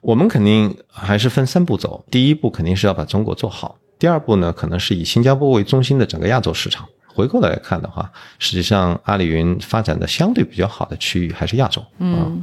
[0.00, 2.02] 我们肯定还是分三步走。
[2.10, 6.88] 第一步肯定是要把中国做好，第二步呢，可能是以新加坡为中心的整个亚洲市场。
[7.12, 11.84] 回过来看的话，实际上阿里云发展的相对比较好的区域还是亚洲。
[11.98, 12.40] 嗯，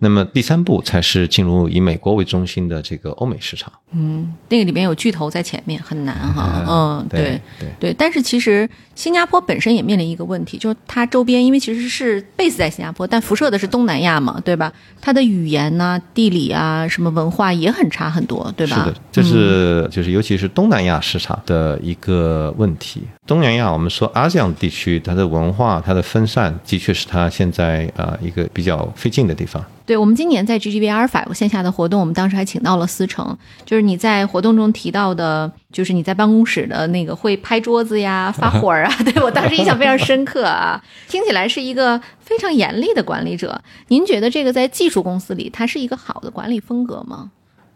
[0.00, 3.72] 那么第三步才是进入以美国为中心的这个欧美市场。
[3.90, 6.64] 嗯，那个里面有巨头在前面，很难哈。
[6.68, 7.94] 嗯，对对对对。
[7.94, 14.72] 但是其实新加坡本身也面临一个问题，就是它周边因为其实是 base 在新加坡，但辐射的是东南亚嘛，对吧？
[15.00, 18.76] 它的语言呐、地理啊、什么文化也很差很多，对吧？
[18.76, 23.02] 是的，这是就是尤其是东南亚市场的一个问题。
[23.26, 29.64] 东南亚我们说 ASEAN 地区，它的文化、它的分散，的确是它现在啊、呃一个比较费劲的地方。
[29.88, 33.34] 对我们今年在 GGV 阿尔法有线下的活动，我们当时还请到了思成，
[33.64, 40.78] 就是你在活动中提到的，就是你在办公室的那个会拍桌子呀、发火儿啊， 对我当时印象非常深刻啊，
[41.08, 43.58] 听起来是一个非常严厉的管理者。
[43.86, 47.30] 您觉得这个在技术公司里，它是一个好的管理风格吗？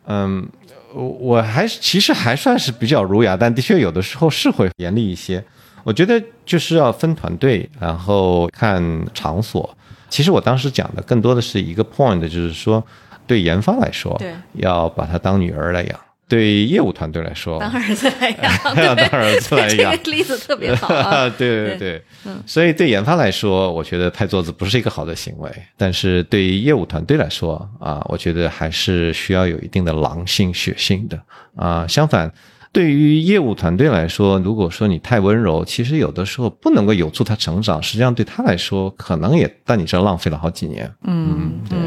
[0.05, 0.47] 嗯，
[0.93, 5.43] 我我还是其实还算是比较儒雅，但的确有的时候是会严厉一些。
[5.83, 9.75] 我觉得就是要分团队，然后看场所。
[10.13, 12.85] 其实我当时讲的更多的是一个 point，就是说
[13.27, 16.01] 对研发来说，对要把它当女儿来养。
[16.29, 21.29] 对业务团队来说，当儿子来养， 当儿子来养， 这个例子特别好啊！
[21.37, 22.03] 对对对，
[22.47, 31.19] 所以对研发来说，我觉得拍桌子不是一个好的行为，但是对于业务团队来说啊，我觉得还是需要有一定的狼性血性的
[31.57, 31.87] 啊。
[31.87, 32.31] 相反。
[32.73, 40.91] 对于业务团队来说，如果说你太温柔，其实有的时候不能够有助他成长，实际上对他来说，可能也在你这浪费了好几年。
[41.03, 41.79] 嗯，对。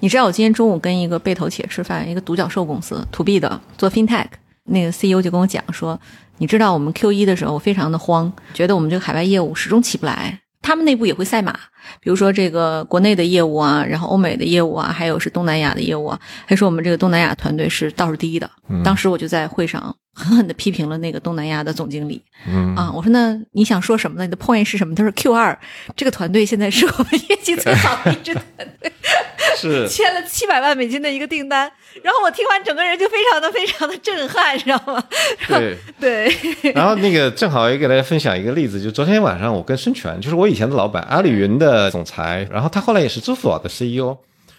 [0.00, 4.26] 你知道我今天中午跟一个被投企业吃饭，一个独角兽公司，to B 的做 FinTech，
[4.64, 5.98] 那个 CEO 就跟我讲说，
[6.36, 10.40] 你知道我们 Q 一的时候，我非常的慌，觉得我们这个海外业务始终起不来。
[10.60, 11.52] 他们内部也会赛马，
[12.00, 18.50] 比如说这个国内的业务啊，然后欧美的业务啊，还有是东南亚的业务啊，他说我们这个东南亚团队是倒数第一的。
[18.82, 22.22] 当时我就在会上狠狠地批评了那个东南亚的总经理。
[22.48, 24.24] 嗯啊，我说那你想说什么呢？
[24.24, 24.94] 你的 point 是什么？
[24.94, 25.58] 他说 Q 二
[25.96, 28.44] 这个团队现在是我们业绩最好的一支团
[28.80, 28.92] 队，
[29.58, 31.70] 是 签了七百万美金的一个订单。
[32.02, 35.02] 然后我听完，整个人就非常的非常的震撼，知道吗？
[35.48, 36.72] 对对。
[36.72, 44.16] 然后那个正好也给大家分享一个例子，就昨天晚上我跟孙权，就是我以前的老板，阿里云的总裁，然后他后来也是支付宝的 CEO，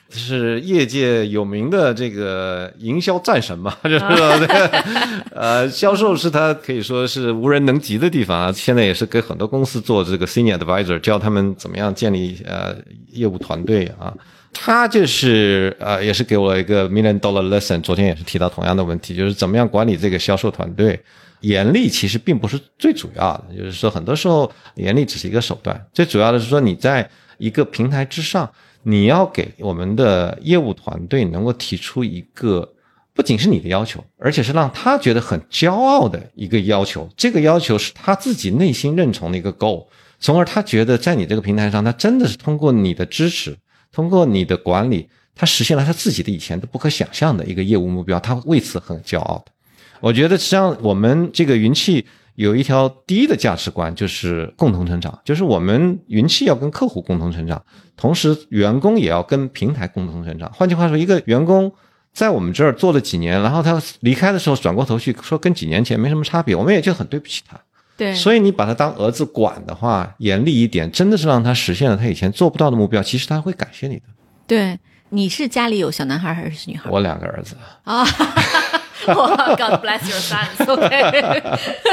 [0.10, 4.68] 是业界有名的这个营销战神嘛， 就是说这个
[5.32, 8.51] 呃销售是他可以说是无人能及的地方啊。
[8.51, 12.76] 现在也是给很多公司做这个 senior advisor，教他们怎么样建立呃
[13.12, 14.14] 业务团队啊。
[14.53, 17.82] 他就是呃，也是给我一个 million dollar lesson。
[17.82, 20.97] 昨天也是提到同样的问题，就是怎么样管理这个销售团队。
[21.41, 28.49] 严厉其实并不是最主要的，就是说很多时候严厉只是一个手段，最主要的是说你在一个平台之上，
[28.88, 32.71] 你要给我们的业务团队能够提出一个
[33.15, 37.09] 不仅是你的要求，而且是让他觉得很骄傲的一个要求。
[37.17, 39.88] 这个要求是他自己内心认同的一个 goal，
[40.19, 43.57] 从而他觉得在你这个平台上，他真的是通过你的支持。
[43.91, 49.51] 通过你的管理，他实现了他自己的以前都不可想象的一个业务目标，他为此很骄傲的。
[50.01, 52.05] 我觉得实际上我们这个云气
[52.36, 57.61] 有一条第一的价值观，就是共同成长，就是我们云气要跟客户共同成长，
[57.97, 60.51] 同时员工也要跟平台共同成长。
[60.53, 61.71] 换句话说，一个员工
[62.13, 67.59] 在我们这儿做了几年，然后他离开的时候转过头去说跟几年前没什么差别，我们也就很对不起他。
[67.97, 73.01] 对，所以你把他当儿子管的话，严厉一点，真的是让他实现了他以前做不到的目标。
[73.01, 74.01] 其实他会感谢你的。
[74.45, 74.77] 对，
[75.09, 76.89] 你是家里有小男孩还是女孩？
[76.89, 77.55] 我两个儿子
[77.86, 78.05] 啊。
[79.56, 80.66] God bless your sons.
[80.68, 81.43] OK。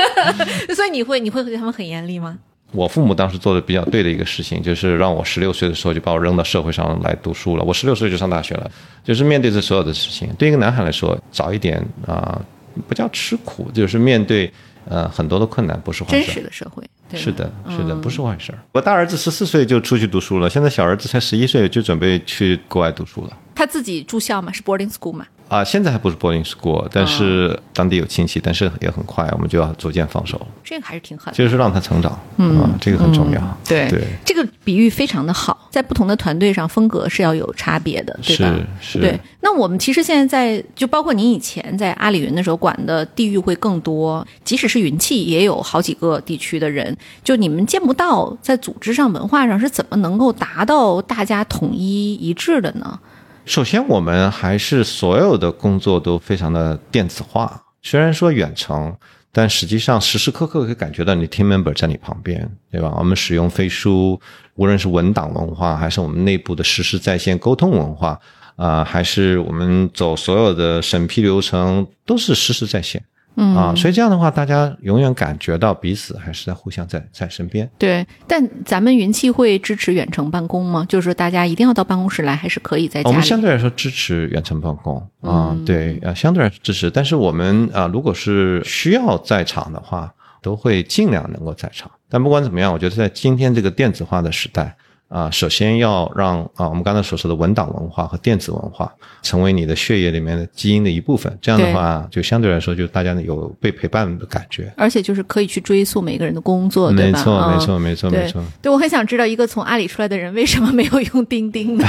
[0.74, 2.38] 所以你会你会对他们很严厉吗？
[2.72, 7.64] 我父母当时做的比较对的一个事情，就是让我十六岁的时候就把我扔到社会上来读书了。
[7.64, 8.70] 我十六岁就上大学了，
[9.04, 10.28] 就是面对这所有的事情。
[10.38, 12.40] 对一个男孩来说，早一点啊，
[12.88, 14.52] 不叫吃苦，就是面对。
[14.84, 16.26] 呃，很多的困难不是坏事。
[16.26, 16.82] 真实的社会，
[17.14, 18.52] 是的，是的，不是坏事。
[18.72, 23.36] 我大儿子十四岁就出去读书了，现在小儿子才十一岁，就准备去国外读书了。
[23.54, 24.50] 他自己住校吗？
[24.50, 25.24] 是 boarding school 吗？
[25.52, 30.40] 啊，现在还不是 boarding school，但是当地有亲戚，但是也很快，我们就要逐渐放手。
[30.64, 33.58] 这个还是挺狠，就是让他成长，嗯，这个很重要。
[33.68, 38.56] 对对，这个比喻非常的好，在不同的团队上，风格是要有差别的，对吧？
[38.80, 38.98] 是是。
[38.98, 52.98] 对，那我们其实现在在，就包括您以前在阿里云的时候，管的地域会更多，即使是云气，也有好几个地区的人，就你们见不到，在组织上、文化上是怎么能够达到大家统一一致的呢？
[53.44, 57.60] 首先，我们还是所有的工作都非常的电子化。
[57.82, 58.96] 虽然说远程，
[59.32, 62.94] 但实际上时时刻刻可以感觉到你 team member 在你旁边，对吧？
[62.96, 64.20] 我们使用飞书，
[64.54, 68.18] 无论是文档文化，还是我们内部的实时在线沟通文化，
[68.54, 73.04] 啊，还是我们走所有的审批流程，都是实时在线。
[73.34, 77.68] 嗯啊，所以这样的话，大家永远感觉到彼此还是在互相在在身边。
[77.78, 80.84] 对，但咱们云气会支持远程办公吗？
[80.88, 83.08] 就是说，大家一定要到办公室来，还是可以在家？
[83.08, 86.90] 我们相对来说支持远程办公啊，对啊，相对来说支持。
[86.90, 90.12] 但是我们啊，如果是需要在场的话，
[90.42, 91.90] 都会尽量能够在场。
[92.10, 94.76] 但不管怎么样，我觉得在今天这个电子化的时代。
[95.12, 98.90] 啊，首先要让啊，我们刚才所说的文档文化和电子文化
[99.20, 101.36] 成为你的血液里面的基因的一部分。
[101.42, 104.72] 这样的话，就相对来说，就大家有被陪伴的感觉。
[104.74, 107.18] 而且就是可以去追溯每个人的工作，对吧？
[107.18, 108.42] 没错，没错，没错，没错。
[108.62, 111.86] 对我很想知道，一个从阿里出来的人为什么没有用钉钉呢？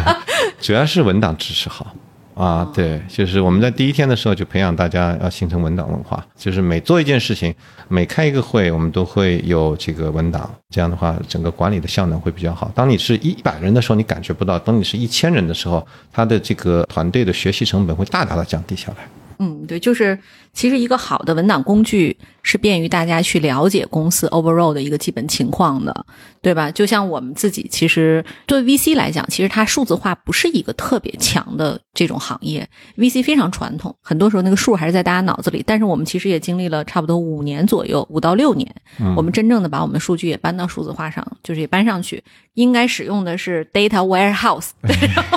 [0.58, 1.94] 主要是文档支持好。
[2.34, 7.54] 啊，对，就是我们在第一天的时候就培养大家要形成文档文化，就是每做一件事情，
[7.88, 12.70] 每开一个会，我们都会有这个文档，这样的话整个管理的效能会比较好。
[12.74, 19.06] 当你是一百人的时候，你感觉不到；当你是一千人的时候，他的这个团队的学习成本会大大的降低下来。
[19.38, 20.18] 嗯，对，就是
[20.52, 26.06] 其实一个好的文档工具是便于大家去了解公司 overall 的一个基本情况的，
[26.40, 26.70] 对吧？
[26.70, 35.62] 就像我们自己，其实对 VC 来讲，其实它数字化不是一个特别强的这种行业，VC 非常传统，很多时候那个数还是在大家脑子里。
[35.66, 38.70] 但是我们其实也经历了差不多五年左右，五到六年，
[39.16, 42.22] 我们真正的把我们数据也搬到数字化上，就是也搬上去。
[42.54, 44.72] 应该使用的是 data warehouse。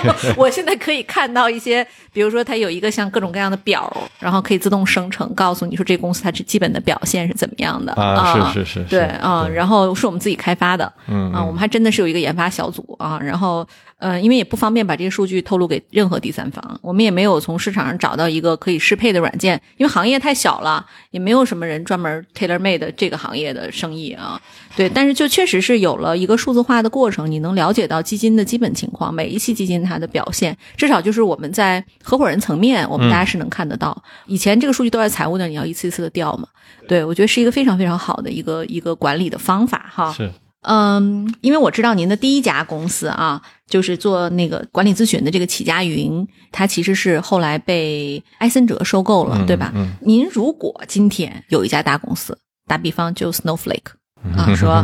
[0.03, 3.89] 然后我现在可以看到一些，比如说它有一个像各种各样的表，
[4.19, 8.51] 然后可以自动生成，告诉你说这公司它这基本的表现是怎么样的啊？
[8.53, 13.67] 是是是，对啊，然后是我们自己开发的，嗯啊，我们还真的是有一个研发小组啊，然后。
[13.97, 24.39] 呃，因为也不方便把这些数据透露给任何第三方，我们也没有从市场上找到一个可以适配的软件，因为行业太小了，也没有什么人专门 tailor made 这个行业的生意啊。
[24.75, 34.03] 对，但是就确实是有了一个数字化的过程，你能了解到基金的基本情况，每一期基金它的表现，至少就是我们在合伙人层面，我们大家是能看得到。
[34.25, 36.47] 以前这个数据都在财务那，你要一次一次的调嘛。
[36.87, 40.11] 对，我觉得是一个非常非常好的一个一个管理的方法哈。
[40.11, 40.29] 是。
[40.67, 49.71] 嗯，因为我知道您的第一家公司啊，就是做那个管理咨询的这个启佳云，它其实是后来被埃森哲收购了，对吧？
[50.01, 52.37] 您如果今天有一家大公司，
[52.67, 53.93] 打比方就 Snowflake
[54.35, 54.83] 啊，说，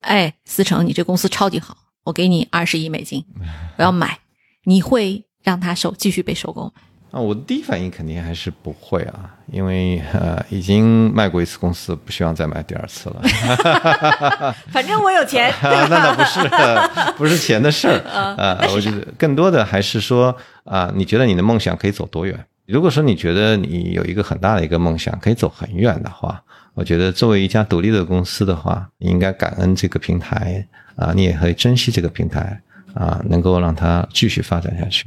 [0.00, 3.24] 哎，思成，你这公司超级好，我给你二十亿美金，
[3.78, 4.18] 我要买，
[4.64, 6.72] 你会让他收继续被收购吗？
[7.12, 13.22] 啊，我的第一反应肯定还是不会啊，因为呃，已经卖过一次公司，不希望再卖第二次了。
[14.72, 16.40] 反正我有钱， 那倒不是，
[17.18, 18.58] 不是钱的事儿啊。
[18.74, 20.34] 我觉得更多的还是说
[20.64, 22.34] 啊，你觉得你的梦想可以走多远？
[22.66, 26.42] 如果说你觉得你有一个很大的一个梦想可以走很远的话，
[26.72, 32.58] 我觉得作为一家独立的公司的话，你应该感恩这个平台啊，你也可以珍惜这个平台
[32.94, 35.06] 啊，能够让它继续发展下去。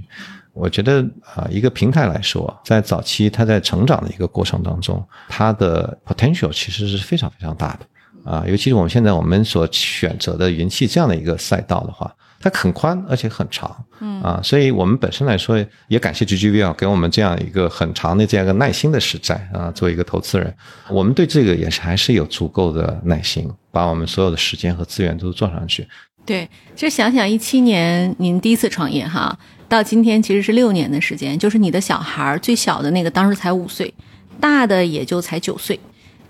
[0.55, 8.43] 我觉得啊，一个平台来说，在早期它在成长的一个过程当中，它的 potential 其实是非常非常大的啊。
[8.47, 19.69] 尤其是我们现在我们所选择的云气这样的一个赛道的话，它很宽而且很长，嗯啊，所以我们本身来说也感谢 GGV 啊，给我们这样一个很长的这样一个耐心的实在啊。
[19.71, 20.55] 作为一个投资人，
[20.89, 25.85] 我们对这个也是还是有足够的耐心，把我们所有的时间和资源都做上去。
[26.25, 29.37] 对，就想想一七年您第一次创业哈。
[29.67, 33.93] 到今天其实是六年的时间，就是你的小孩儿最小的那个当时才五岁，
[34.39, 35.79] 大的也就才九岁，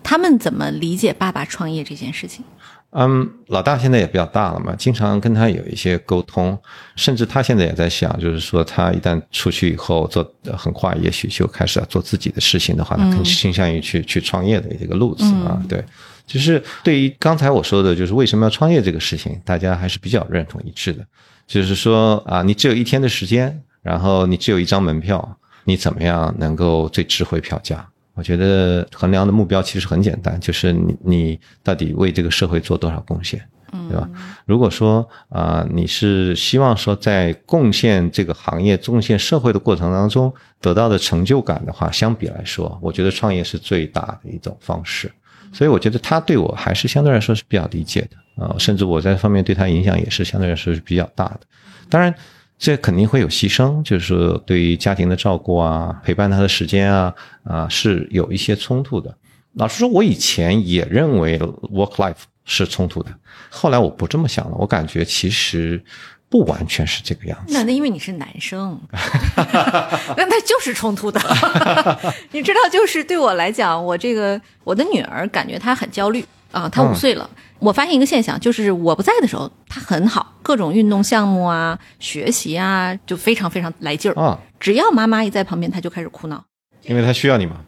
[0.01, 2.43] 他们怎么理解爸爸创业这件事情？
[2.97, 6.57] 嗯，老大现在也比较大了嘛，经常跟他有一些沟通，
[6.95, 10.25] 甚至他现在也在想，就是说他一旦出去以后做
[10.57, 15.61] 很快，也许就开始要做自己的事情的话，他更倾向于去去创业的这个路子啊。
[15.67, 15.83] 对，
[16.25, 21.05] 就是对于刚才我说的，就是为什么要创业这个事情，大家还是比较认同一致的。
[21.47, 27.87] 就是说啊，你只有一天的时间，然后你只有一张门票，你怎么样能够最值回票价？
[28.15, 33.45] 我觉得衡量的目标其实很简单，就是你你到底为这个社会做多少贡献，
[33.89, 34.09] 对吧？
[34.45, 45.11] 如果说啊，你是希望说在贡献这个行业、贡献社会的过程当中得到的成就感的话，相比来说，我觉得创业是最大的一种方式。
[45.55, 48.43] 所以我觉得他对我还是相对来说是比较理解的。
[48.43, 51.39] 啊，甚至我在方面对他影响也是相对来说是比较大的。
[51.89, 52.13] 当然，
[52.59, 59.15] 这肯定会有牺牲，就是说对于家庭的照顾啊、陪伴他的时间啊，啊是有一些冲突的。
[59.53, 63.09] 老实说，我以前也认为 work life 是冲突的，
[63.49, 64.57] 后来我不这么想了。
[64.57, 65.81] 我感觉其实
[66.29, 67.53] 不完全是这个样子。
[67.53, 68.79] 那那因为你是男生，
[70.17, 71.19] 那他就是冲突的。
[72.31, 77.29] 你知道，就是对我来讲，我这个我的女儿感觉她很焦虑啊，她五岁了。
[77.59, 84.37] 我发现一个现象，就是我不在的时候，他很好，各种运动项目啊、学习啊，就非常非常来劲儿啊。
[84.59, 86.43] 只要妈妈一在旁边，他就开始哭闹，
[86.83, 87.61] 因为他需要你嘛，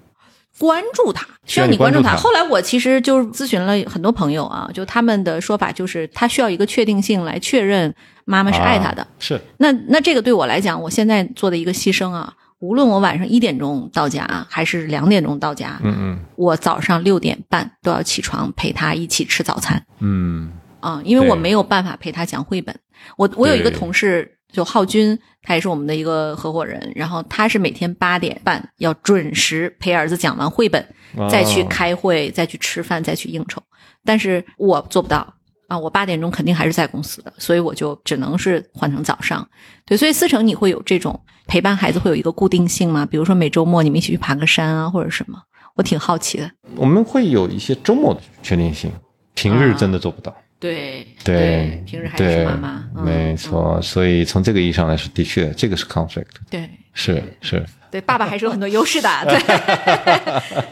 [0.60, 2.16] 关注他，需要你关注他。
[2.16, 7.94] 后来我其实就咨询了很多朋友啊，就他们的说法就是，他需要一个确定性来确认
[8.26, 9.06] 妈妈是爱他的。
[9.20, 12.34] 是，那那这个对我来讲，我现在做的一个牺牲啊。
[12.60, 22.76] 无论我晚上一点钟到家还是两点钟到家，嗯嗯，我早上六点半都要起床陪他一起吃早餐，嗯啊，因为我没有办法陪他讲绘本。
[23.16, 30.84] 我我有一个同事就浩军，他也是我们的一个合伙人，然后他是每天八点半要准时陪儿子讲完绘本，
[31.30, 33.62] 再去开会，再去吃饭，再去应酬。
[34.04, 35.36] 但是我做不到。
[35.68, 39.48] 啊，我八点钟肯定还是在公司的，所以我就只能是换成早上。
[39.86, 43.06] 对，所以思成，你会有这种陪伴孩子会有一个固定性吗？
[43.06, 45.38] 比如说每周末你们一起去爬个山啊，或者什么？
[45.76, 46.50] 我挺好奇的。
[46.78, 48.90] 我们会有一些周末的确定性，
[49.36, 50.34] 平日真的做不到。
[50.60, 52.84] 对对，平时还是妈妈。
[53.04, 56.26] 没错，所以从这个意义上来说，的确这个是 conflict。
[56.50, 59.38] 对，是是，对，爸爸还是有很多优势的，对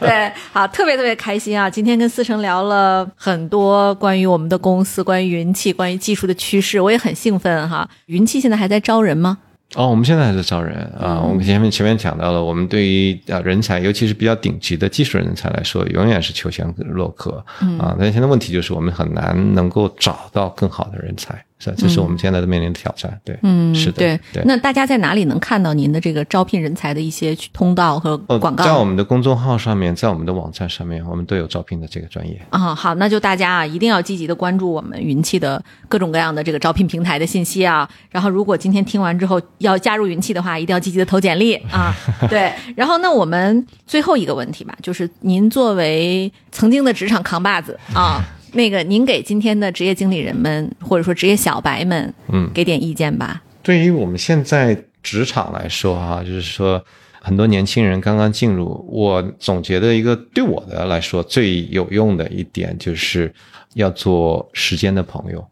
[0.00, 1.70] 对，好，特别特别开心啊！
[1.70, 7.88] 今天跟思成聊了很多关于我们的公司、关于云气、关于技术的趋势，我也很兴奋哈。
[8.06, 9.38] 云气现在还在招人吗？
[9.74, 11.20] 哦，我们现在还在招人啊！
[11.20, 17.44] 我们前面前面讲到了，我们对于啊人才，尤其是比较顶级的技术人才来说，永远是求贤若渴
[17.78, 17.94] 啊。
[17.98, 21.44] 但现在问题就是，我们很难能够找到更好的人才。
[21.58, 23.18] 是，这是我们现在的面临的挑战。
[23.24, 24.42] 对，嗯，是的，对对。
[24.44, 28.62] 那大家在哪里能看到您的这个招聘人才的一些通道和广告？
[28.62, 32.38] 在我们的公众号上面，在我们的网站上面，我们都有招聘的这个专业。
[32.50, 37.88] 啊，好，那就大家啊，一定要积极的关注我们云气的各种各样的这个招聘平台的信息啊。
[38.10, 41.94] 然后，如果今天听完之后要加入云气的话，一定要积极的投简历啊。
[42.28, 42.52] 对。
[42.74, 48.22] 然后，那我们最后一个问题吧，就是您作为曾经的职场扛把子啊。
[48.56, 53.42] 那个，您给今天的职业经理人们，或者说职业小白们，嗯，给点意见吧。
[53.62, 56.82] 对于我们现在职场来说，哈，就是说
[57.20, 63.32] 很多年轻人刚刚进入，我总结的一个对我的来说最有用的一点，就是
[63.74, 65.46] 要做时间的朋友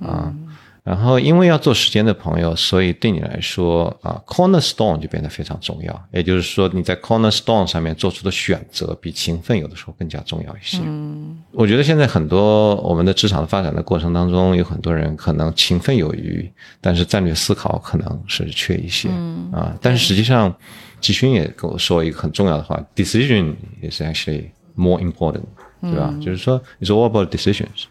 [0.00, 0.32] 啊。
[0.86, 6.08] 然后，因为要做时间的朋友，所以对你来说啊，cornerstone 就变得非常重要。
[6.12, 10.78] 也就是说，你在 cornerstone 上面做出的选择，比勤奋有的时候更加重要一些。
[10.84, 16.48] 嗯，我觉得现在很多我们的职场的发展的过程当中，有很多人可能勤奋有余，
[16.80, 19.08] 但是战略思考可能是缺一些。
[19.10, 20.54] 嗯啊，但是实际上，
[21.00, 25.42] 季勋也跟我说一个很重要的话：decision is actually more important，
[25.80, 26.14] 对吧？
[26.22, 27.86] 就是说，it's all about decisions。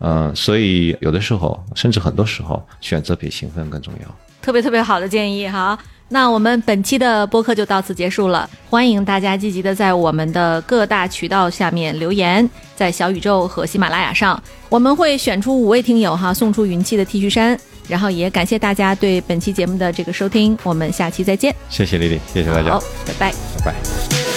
[0.00, 4.14] 嗯，所以有的时候，甚至很多时候，选择比兴奋更重要。
[4.42, 5.78] 特别特别好的建议哈。
[6.12, 17.56] 那我们本期的播客就到此结束了，欢迎大家积极的在我们的各大渠道下面留言，在小宇宙和喜马拉雅上，我们会选出五位听友哈，送出云气的 T 恤衫。
[17.86, 21.54] 然后也感谢大家对本期节目的这个收听，我们下期再见。
[21.68, 23.32] 谢谢丽丽，谢谢大家，好，拜拜，
[23.64, 24.29] 拜拜。